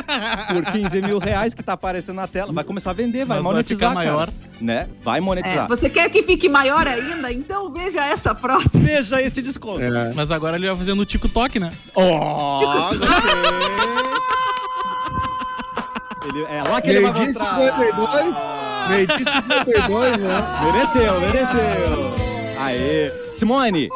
[0.54, 2.52] por 15 mil reais que tá aparecendo na tela.
[2.52, 3.94] Vai começar a vender, vai Mas monetizar.
[3.94, 4.30] Vai maior.
[4.60, 4.88] Né?
[5.04, 5.66] Vai monetizar.
[5.66, 7.32] É, você quer que fique maior ainda?
[7.32, 8.84] Então veja essa prótese.
[8.84, 9.82] Veja esse desconto.
[9.84, 10.14] É.
[10.14, 11.70] Mas agora ele vai fazendo o TikTok, né?
[11.96, 13.12] Oh, TikTok.
[16.30, 17.62] ele, é lá que ele vai mostrar.
[17.62, 18.36] 52.
[18.90, 20.38] Meio 52, né?
[20.64, 22.16] Mereceu, mereceu.
[22.60, 23.12] Aê.
[23.36, 23.90] Simone,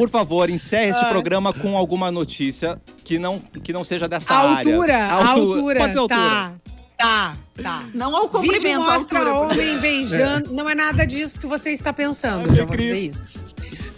[0.00, 4.56] por favor, encerre esse programa com alguma notícia que não, que não seja dessa a
[4.56, 4.72] área.
[4.72, 5.80] Altura, a altura.
[5.80, 6.18] Pode ser altura.
[6.18, 6.52] Tá.
[6.96, 7.84] Tá, tá.
[7.92, 8.62] Não ao comprimento.
[8.62, 10.52] Vídeo mostra homem beijando.
[10.52, 10.54] É.
[10.54, 13.22] Não é nada disso que você está pensando, já vou dizer isso.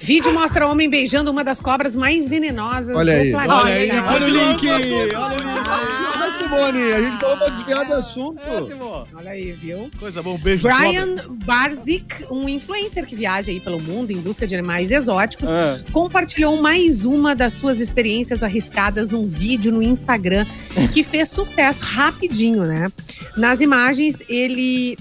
[0.03, 3.31] Vídeo mostra homem beijando uma das cobras mais venenosas olha do aí.
[3.31, 3.55] planeta.
[3.55, 4.69] Olha aí, olha o link.
[4.69, 6.03] Olha o link.
[6.43, 8.41] Simone, a gente falou pra desviar do assunto.
[8.43, 9.91] É, Olha aí, viu?
[9.99, 10.67] Coisa bom, beijo.
[10.67, 15.81] Brian Barzik, um influencer que viaja aí pelo mundo em busca de animais exóticos, é.
[15.93, 20.45] compartilhou mais uma das suas experiências arriscadas num vídeo no Instagram
[20.93, 22.87] que fez sucesso rapidinho, né?
[23.37, 24.97] Nas imagens, ele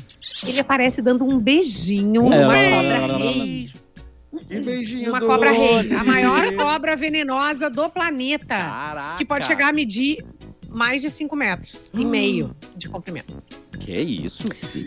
[0.47, 3.69] ele aparece dando um beijinho numa cobra rei.
[4.51, 5.31] Que beijinho Uma doce.
[5.31, 8.47] cobra rei, a maior cobra venenosa do planeta.
[8.47, 9.17] Caraca.
[9.17, 10.23] Que pode chegar a medir
[10.69, 13.33] mais de 5 metros e meio de comprimento.
[13.79, 14.43] Que isso?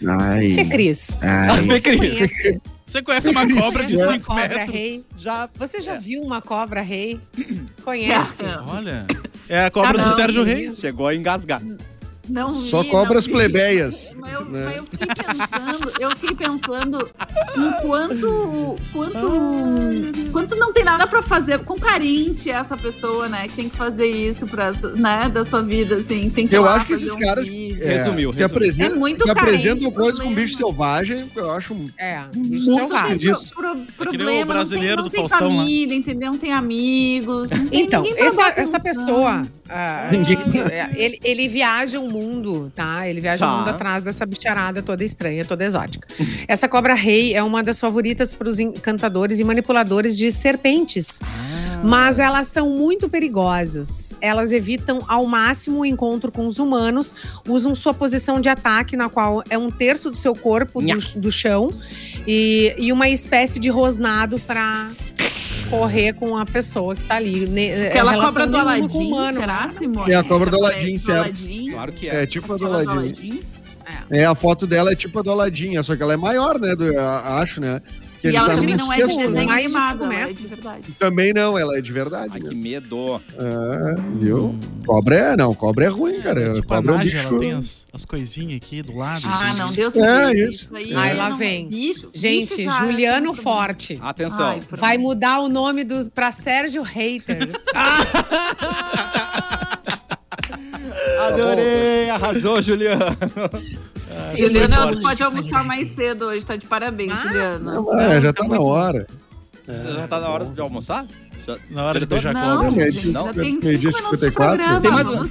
[0.06, 0.50] Ai.
[0.50, 1.18] Fê Cris.
[1.22, 1.80] Ai.
[1.80, 2.30] Fê Cris.
[2.84, 4.70] Você conhece uma cobra de 5 metros?
[4.70, 5.04] Rei?
[5.16, 5.48] Já.
[5.54, 5.98] Você já é.
[5.98, 7.18] viu uma cobra rei?
[7.82, 8.42] Conhece?
[8.68, 9.06] Olha.
[9.48, 10.78] É a cobra Sabe do Sérgio Reis.
[10.78, 11.62] Chegou a engasgar.
[12.28, 14.14] Não vi, Só cobras plebeias.
[14.18, 14.64] Mas eu, né?
[14.66, 17.10] mas eu, fiquei pensando, eu fiquei pensando
[17.56, 23.54] em quanto, quanto, quanto não tem nada para fazer, com carente essa pessoa, né, que
[23.54, 26.94] tem que fazer isso para, né, da sua vida, assim, tem que Eu acho que
[26.94, 31.30] esses um caras é, resumiu, que apresentam, é muito que apresentam coisas com bicho selvagem,
[31.34, 33.30] eu acho é, bicho selvagem.
[33.54, 36.00] Pro, pro, problema, é o brasileiro não tem, não do tem Faustão, família, lá.
[36.00, 36.30] entendeu?
[36.32, 37.50] Não tem amigos.
[37.50, 40.10] Não tem então, essa, essa pessoa, ah,
[40.96, 43.08] ele, ele viaja um mundo, tá?
[43.08, 43.52] Ele viaja tá.
[43.52, 46.06] o mundo atrás dessa bicharada toda estranha, toda exótica.
[46.46, 51.20] Essa cobra rei é uma das favoritas para os encantadores e manipuladores de serpentes.
[51.22, 51.82] Ah.
[51.84, 54.16] Mas elas são muito perigosas.
[54.20, 57.14] Elas evitam ao máximo o encontro com os humanos,
[57.46, 61.32] usam sua posição de ataque, na qual é um terço do seu corpo do, do
[61.32, 61.72] chão,
[62.26, 64.90] e, e uma espécie de rosnado para
[65.78, 67.44] correr com a pessoa que tá ali.
[67.86, 70.12] Aquela cobra do Aladim, será, Simone?
[70.12, 71.40] É a cobra do Aladim, certo?
[71.70, 72.22] Claro que é.
[72.22, 73.42] É tipo a do Aladim.
[74.10, 76.74] É, a foto dela é tipo a do Aladim, só que ela é maior, né?
[76.74, 77.80] Do, acho, né?
[78.24, 80.92] Que e ela tá também não é de desenho animado, ela é de verdade.
[80.98, 82.32] Também não, ela é de verdade.
[82.32, 83.20] Ai, que medo.
[83.36, 84.46] É, viu?
[84.46, 84.60] Hum.
[84.86, 86.42] Cobra é, não, cobra é ruim, cara.
[86.42, 87.18] É, tipo cobra é um bicho.
[87.18, 89.20] ela tem as, as coisinhas aqui do lado.
[89.26, 90.48] Ah, não, Deus É, isso.
[90.48, 90.94] isso aí.
[90.94, 91.68] Ai, lá vem.
[91.68, 93.98] Bicho, Gente, bicho Juliano Forte.
[94.00, 94.52] Atenção.
[94.52, 97.66] Ai, vai mudar o nome do, pra Sérgio Haters.
[101.26, 103.04] Adorei, arrasou, Juliano.
[103.04, 107.64] Ah, Juliano pode almoçar mais cedo hoje, tá de parabéns, ah, Juliano.
[107.64, 109.06] Não, é, já tá, tá na hora.
[109.66, 109.92] É.
[109.94, 111.06] Já tá na hora de almoçar?
[111.46, 112.90] Já, na hora de beijar não, cobra.
[112.90, 114.80] Gente, não, tem meio-dia 54.
[114.80, 115.22] Tem mais um.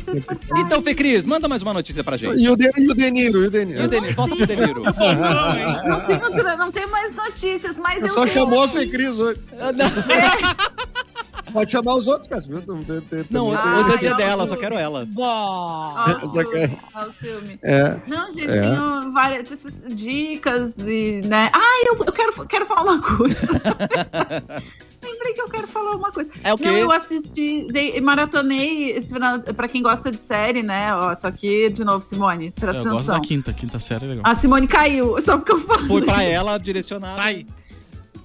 [0.58, 2.40] Então, Fê Cris, manda mais uma notícia pra gente.
[2.40, 3.82] E o, de, e o Deniro, e o Deniro.
[3.82, 4.84] E o Deniro, volta pro Deniro.
[4.86, 8.10] não, tenho, não tem mais notícias, mas eu.
[8.10, 9.40] eu só chamou a Fê Cris hoje.
[9.52, 9.86] Não.
[10.14, 10.84] É.
[11.54, 12.42] Pode chamar os outros, cara.
[13.30, 15.08] Não, não hoje é dia dela, só quero ela.
[16.20, 16.78] só quero.
[17.62, 18.02] É.
[18.08, 18.62] Não, gente, é.
[18.62, 21.52] tenho várias dicas e, né?
[21.54, 23.62] Ah, eu, eu quero, quero falar uma coisa.
[25.04, 26.32] Lembrei que eu quero falar uma coisa.
[26.44, 26.66] É o quê?
[26.66, 30.96] Não, eu assisti, dei, maratonei esse final, pra quem gosta de série, né?
[30.96, 32.52] Ó, tô aqui de novo, Simone.
[32.52, 32.98] Presta eu atenção.
[32.98, 34.24] gosto da quinta, quinta série é legal.
[34.26, 35.88] A Simone caiu, só porque eu falei.
[35.88, 37.14] Foi pra ela direcionada.
[37.14, 37.46] Sai!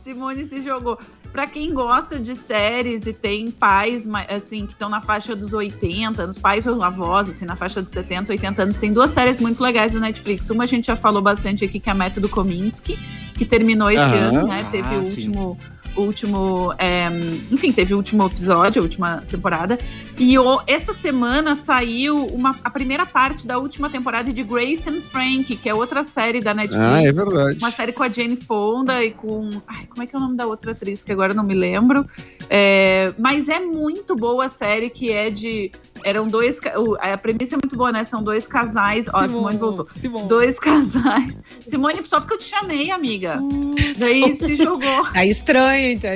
[0.02, 0.98] Simone se jogou.
[1.32, 6.22] Para quem gosta de séries e tem pais, assim, que estão na faixa dos 80
[6.22, 9.62] anos, pais ou avós, assim, na faixa dos 70, 80 anos, tem duas séries muito
[9.62, 10.50] legais da Netflix.
[10.50, 12.98] Uma a gente já falou bastante aqui, que é a Método Kominsky,
[13.36, 14.66] que terminou esse ano, né?
[14.70, 15.58] Teve ah, o último.
[15.60, 16.74] Sim último.
[16.78, 17.08] É,
[17.50, 19.78] enfim, teve o último episódio, a última temporada.
[20.18, 25.00] E o, essa semana saiu uma, a primeira parte da última temporada de Grace and
[25.00, 26.84] Frank, que é outra série da Netflix.
[26.84, 27.58] Ah, é verdade.
[27.58, 29.50] Uma série com a Jane Fonda e com.
[29.66, 32.06] Ai, como é que é o nome da outra atriz que agora não me lembro.
[32.50, 35.70] É, mas é muito boa a série que é de
[36.08, 36.60] eram dois.
[37.00, 38.04] A premissa é muito boa, né?
[38.04, 39.08] São dois casais.
[39.12, 39.86] Ó, a Simone voltou.
[40.00, 40.28] Simone.
[40.28, 41.42] Dois casais.
[41.60, 43.38] Simone, só porque eu te chamei, amiga.
[43.40, 43.74] Hum.
[43.96, 45.08] Daí se jogou.
[45.14, 46.10] É estranho, então.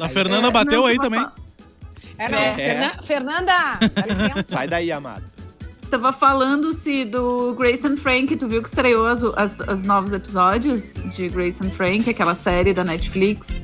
[0.00, 1.26] A Fernanda é, bateu não, aí também.
[2.18, 2.38] É, não.
[2.38, 2.96] É.
[3.02, 3.52] Fernanda,
[4.44, 5.24] Sai daí, amado.
[5.90, 10.94] Tava falando-se do Grace and Frank, tu viu que estreou as, as, as, novos episódios
[11.16, 13.62] de Grace and Frank, aquela série da Netflix?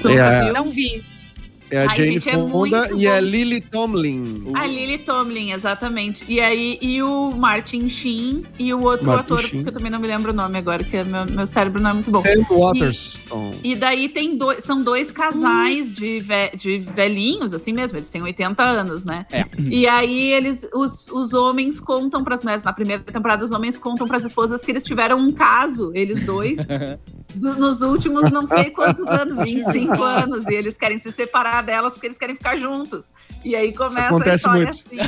[0.00, 0.50] Tu é.
[0.52, 1.04] Não vi.
[1.70, 3.12] É a Ai, Jane gente, é Fonda é e bom.
[3.12, 4.44] a Lily Tomlin.
[4.54, 6.24] A Lily Tomlin, exatamente.
[6.28, 9.62] E aí, e o Martin Sheen e o outro Martin ator, Sheen.
[9.62, 11.90] que eu também não me lembro o nome agora, que é meu, meu cérebro não
[11.90, 12.22] é muito bom.
[12.22, 13.54] Sam Waterston.
[13.62, 18.08] E, e, daí tem dois, são dois casais de, ve, de velhinhos, assim mesmo, eles
[18.08, 19.26] têm 80 anos, né?
[19.30, 19.44] É.
[19.70, 23.76] E aí eles, os, os homens contam para as mulheres, na primeira temporada, os homens
[23.76, 26.60] contam para as esposas que eles tiveram um caso, eles dois.
[27.34, 31.94] do, nos últimos não sei quantos anos, 25 anos, e eles querem se separar delas
[31.94, 33.12] porque eles querem ficar juntos.
[33.44, 34.70] E aí começa a história muito.
[34.70, 34.98] assim.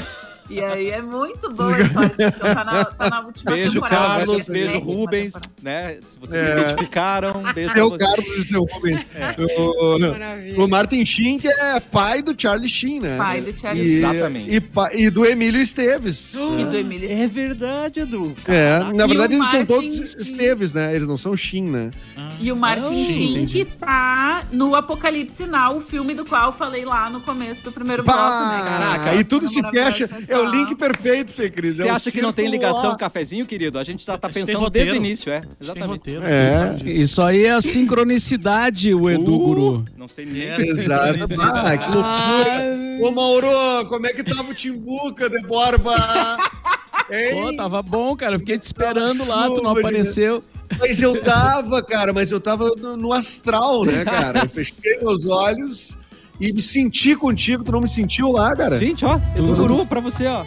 [0.51, 2.13] E aí é muito boa a história.
[2.19, 3.97] Então tá na, tá na última beijo, temporada.
[4.01, 5.33] Carlos, beijo, Rubens,
[5.63, 5.99] né?
[6.03, 6.57] Se vocês é.
[6.57, 9.07] se identificaram, beijo É o Carlos e seu Rubens.
[9.15, 9.37] É.
[9.41, 13.17] O, o, Martin Sheen, que é pai do Charlie Sheen, né?
[13.17, 13.99] Pai do Charlie Sheen.
[13.99, 14.51] Exatamente.
[14.51, 16.35] E, e, do Emílio Esteves.
[16.35, 17.25] E do Emílio Esteves.
[17.25, 18.35] É verdade, Edu.
[18.49, 20.95] É, na verdade eles são todos Esteves, né?
[20.97, 21.91] Eles não são Sheen, né?
[22.17, 22.33] Ah.
[22.41, 26.53] E o Martin oh, Sheen, que tá no Apocalipse Now, o filme do qual eu
[26.53, 28.63] falei lá no começo do primeiro bloco, né?
[28.65, 30.09] Caraca, e tudo se fecha.
[30.41, 31.77] É o link perfeito, Fê Cris.
[31.77, 33.79] Você é acha que não tem ligação cafezinho, querido?
[33.79, 35.41] A gente tá, tá pensando desde o início, é.
[35.61, 36.01] Exatamente.
[36.01, 36.89] Tem roteiro, é.
[36.89, 39.85] Isso aí é a sincronicidade, o Edu uh, Guru.
[39.97, 40.43] Não sei nem.
[40.43, 41.25] Exato.
[41.41, 43.09] Ah, que loucura.
[43.09, 45.95] Ô, Mauro, como é que tava o Timbuca de Borba?
[47.13, 47.43] Hein?
[47.43, 48.39] Pô, tava bom, cara.
[48.39, 50.45] fiquei te esperando lá, tu não apareceu.
[50.79, 54.41] Mas eu tava, cara, mas eu tava no, no astral, né, cara?
[54.45, 55.99] Eu fechei meus olhos
[56.41, 58.79] e me senti contigo, tu não me sentiu lá, cara?
[58.79, 60.45] Gente, ó, eu tô guru pra você, ó.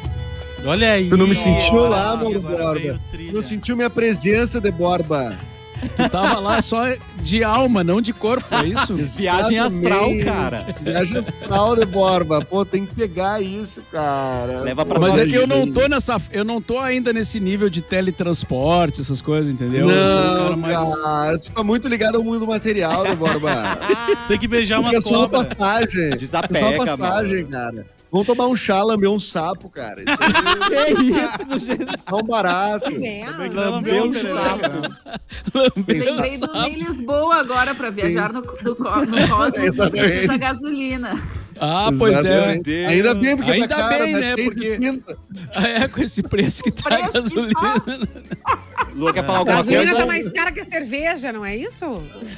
[0.66, 1.10] Olha aí.
[1.10, 3.00] Tu não me sentiu lá, Mauro Borba?
[3.12, 5.38] Tu não sentiu minha presença, de Borba?
[5.96, 6.84] Tu tava lá só
[7.22, 8.96] de alma, não de corpo, é isso?
[9.18, 10.66] Viagem astral, cara.
[10.82, 12.44] Viagem astral de Borba.
[12.44, 14.62] Pô, tem que pegar isso, cara.
[14.62, 16.22] Leva pra Mas é que eu não tô nessa.
[16.32, 19.88] Eu não tô ainda nesse nível de teletransporte, essas coisas, entendeu?
[19.88, 20.96] Não, cara, mais...
[21.02, 23.64] cara, tu tá muito ligado ao mundo material, de Borba.
[24.28, 25.06] tem que beijar umas cobras.
[25.06, 26.18] É só uma passagem.
[26.18, 27.52] Desapega, é só uma passagem, mano.
[27.52, 27.86] cara.
[28.14, 30.04] Vamos tomar um chá, lamber um sapo, cara.
[30.04, 30.12] Isso
[30.78, 30.94] aí...
[30.94, 32.04] que isso, Jesus?
[32.06, 32.92] Tão barato.
[33.52, 35.20] Lamber um sapo.
[35.76, 40.28] Lembrei do em Lisboa agora para viajar no, do, no Cosmos Exatamente.
[40.28, 41.24] da gasolina.
[41.60, 42.38] Ah, pois é.
[42.38, 42.74] Exatamente.
[42.76, 42.86] é.
[42.86, 44.36] Ainda bem, porque Ainda tá cara, bem, né?
[44.36, 44.78] Porque...
[45.56, 47.52] É, com esse preço que tá a gasolina.
[47.52, 48.88] Tá.
[48.94, 49.72] Lu, quer falar alguma coisa?
[49.72, 51.84] A gasolina tá mais cara que a cerveja, não é isso?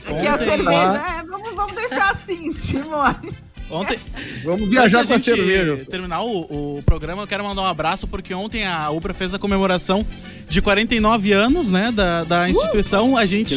[0.06, 3.34] É que a cerveja, é, vamos, vamos deixar assim, Simone.
[3.70, 3.98] Ontem.
[4.44, 5.86] Vamos viajar com a cerveja.
[5.86, 9.40] terminar o, o, programa, eu quero mandar um abraço, porque ontem a Ubra fez a
[9.40, 10.06] comemoração
[10.48, 13.18] de 49 anos, né, da, da instituição.
[13.18, 13.56] A gente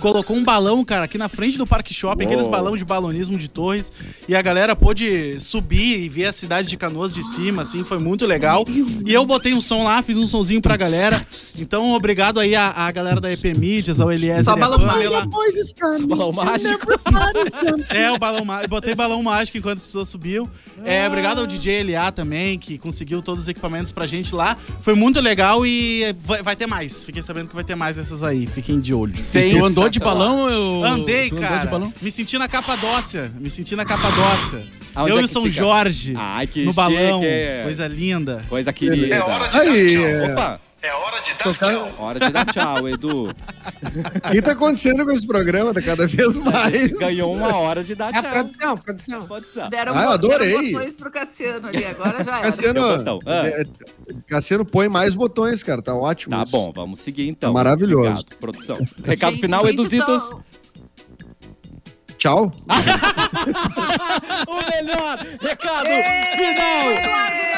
[0.00, 2.32] colocou um balão, cara, aqui na frente do Parque Shopping, Uou.
[2.32, 3.90] aqueles balão de balonismo de torres.
[4.28, 7.98] E a galera pôde subir e ver a cidade de Canoas de cima, assim, foi
[7.98, 8.64] muito legal.
[9.04, 11.24] E eu botei um som lá, fiz um sonzinho pra galera.
[11.58, 14.44] Então, obrigado aí a, a galera da EP Mídias, ao Eliezer.
[14.44, 15.14] Só balão mágico.
[15.96, 16.86] Só balão mágico.
[17.90, 18.70] é, o balão mágico.
[18.70, 20.48] Botei balão mágico enquanto as pessoas subiam.
[20.84, 24.56] É, obrigado ao DJ LA também, que conseguiu todos os equipamentos pra gente lá.
[24.80, 27.04] Foi muito legal e vai, vai ter mais.
[27.04, 28.46] Fiquei sabendo que vai ter mais essas aí.
[28.46, 29.16] Fiquem de olho.
[29.16, 30.48] Sim, tu andou de balão?
[30.48, 30.84] Eu...
[30.84, 31.70] Andei, cara.
[32.00, 33.32] Me senti na Capadócia.
[33.38, 34.62] Me senti na Capadócia.
[34.94, 35.54] Aonde eu é e o São fica?
[35.54, 36.14] Jorge.
[36.16, 37.20] Ai, que No balão.
[37.22, 37.62] Chique.
[37.64, 38.44] Coisa linda.
[38.48, 39.14] Coisa querida.
[39.14, 40.32] É hora de Aí, dar tchau.
[40.32, 40.60] Opa.
[41.18, 41.70] É hora de dar Tocar...
[41.70, 41.94] tchau.
[41.98, 43.24] Hora de dar tchau, Edu.
[43.26, 43.30] O
[44.30, 45.74] que tá acontecendo com esse programa?
[45.74, 46.88] Tá cada vez mais.
[46.88, 48.24] Ganhou uma hora de dar é tchau.
[48.24, 49.22] É produção, produção.
[49.26, 49.68] Pode ser.
[49.68, 50.50] Deram, ah, eu adorei.
[50.50, 52.42] deram botões pro Cassiano ali, agora já era.
[52.42, 52.80] Cassiano,
[53.26, 53.42] ah.
[54.26, 55.82] Cassiano põe mais botões, cara.
[55.82, 56.36] Tá ótimo.
[56.36, 56.52] Tá isso.
[56.52, 57.50] bom, vamos seguir então.
[57.50, 58.10] Tá maravilhoso.
[58.10, 58.76] Obrigado, produção.
[59.04, 60.22] Recado gente, final, Eduzitos.
[60.24, 60.40] Só...
[62.18, 62.50] Tchau.
[64.48, 65.86] o melhor recado
[66.36, 66.94] final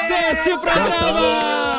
[0.07, 1.71] deste programa.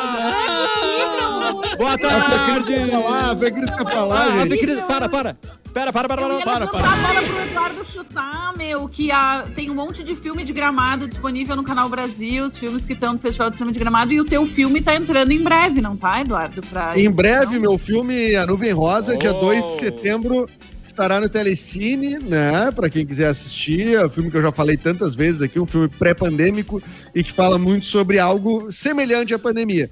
[1.77, 2.91] Boa tarde.
[2.91, 4.81] Falar, Cris quer falar, ah, gente.
[4.87, 5.37] Para, para.
[5.73, 6.87] Pera, para, para, para, para, para.
[6.87, 11.07] a bola pro Eduardo chutar, meu, que a, tem um monte de filme de gramado
[11.07, 14.21] disponível no Canal Brasil, os filmes que estão no Festival de Cinema de Gramado, e
[14.21, 16.61] o teu filme tá entrando em breve, não tá, Eduardo?
[16.61, 19.17] Pra em breve, meu filme A Nuvem Rosa, oh.
[19.17, 20.47] dia 2 de setembro,
[20.85, 22.69] estará no Telecine, né?
[22.69, 25.65] Para quem quiser assistir, é um filme que eu já falei tantas vezes aqui, um
[25.65, 26.83] filme pré-pandêmico
[27.15, 29.89] e que fala muito sobre algo semelhante à pandemia.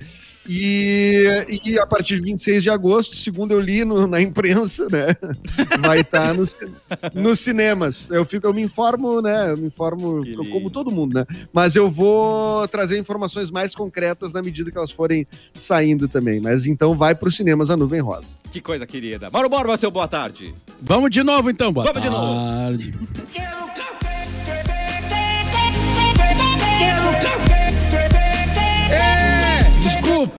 [0.47, 5.15] E, e a partir de 26 de agosto, segundo eu li no, na imprensa, né?
[5.79, 6.55] Vai estar tá nos,
[7.13, 8.09] nos cinemas.
[8.09, 9.51] Eu fico, eu me informo, né?
[9.51, 10.21] Eu me informo
[10.51, 11.25] como todo mundo, né?
[11.53, 16.39] Mas eu vou trazer informações mais concretas na medida que elas forem saindo também.
[16.39, 18.35] Mas então vai para os cinemas a nuvem rosa.
[18.51, 19.29] Que coisa querida.
[19.29, 20.53] Mauro Borba, seu boa tarde.
[20.81, 22.09] Vamos de novo então, boa Vamos tarde.
[22.09, 23.07] de novo.
[23.31, 24.27] Quero café.
[24.45, 24.81] Quero café.
[30.11, 30.29] groupe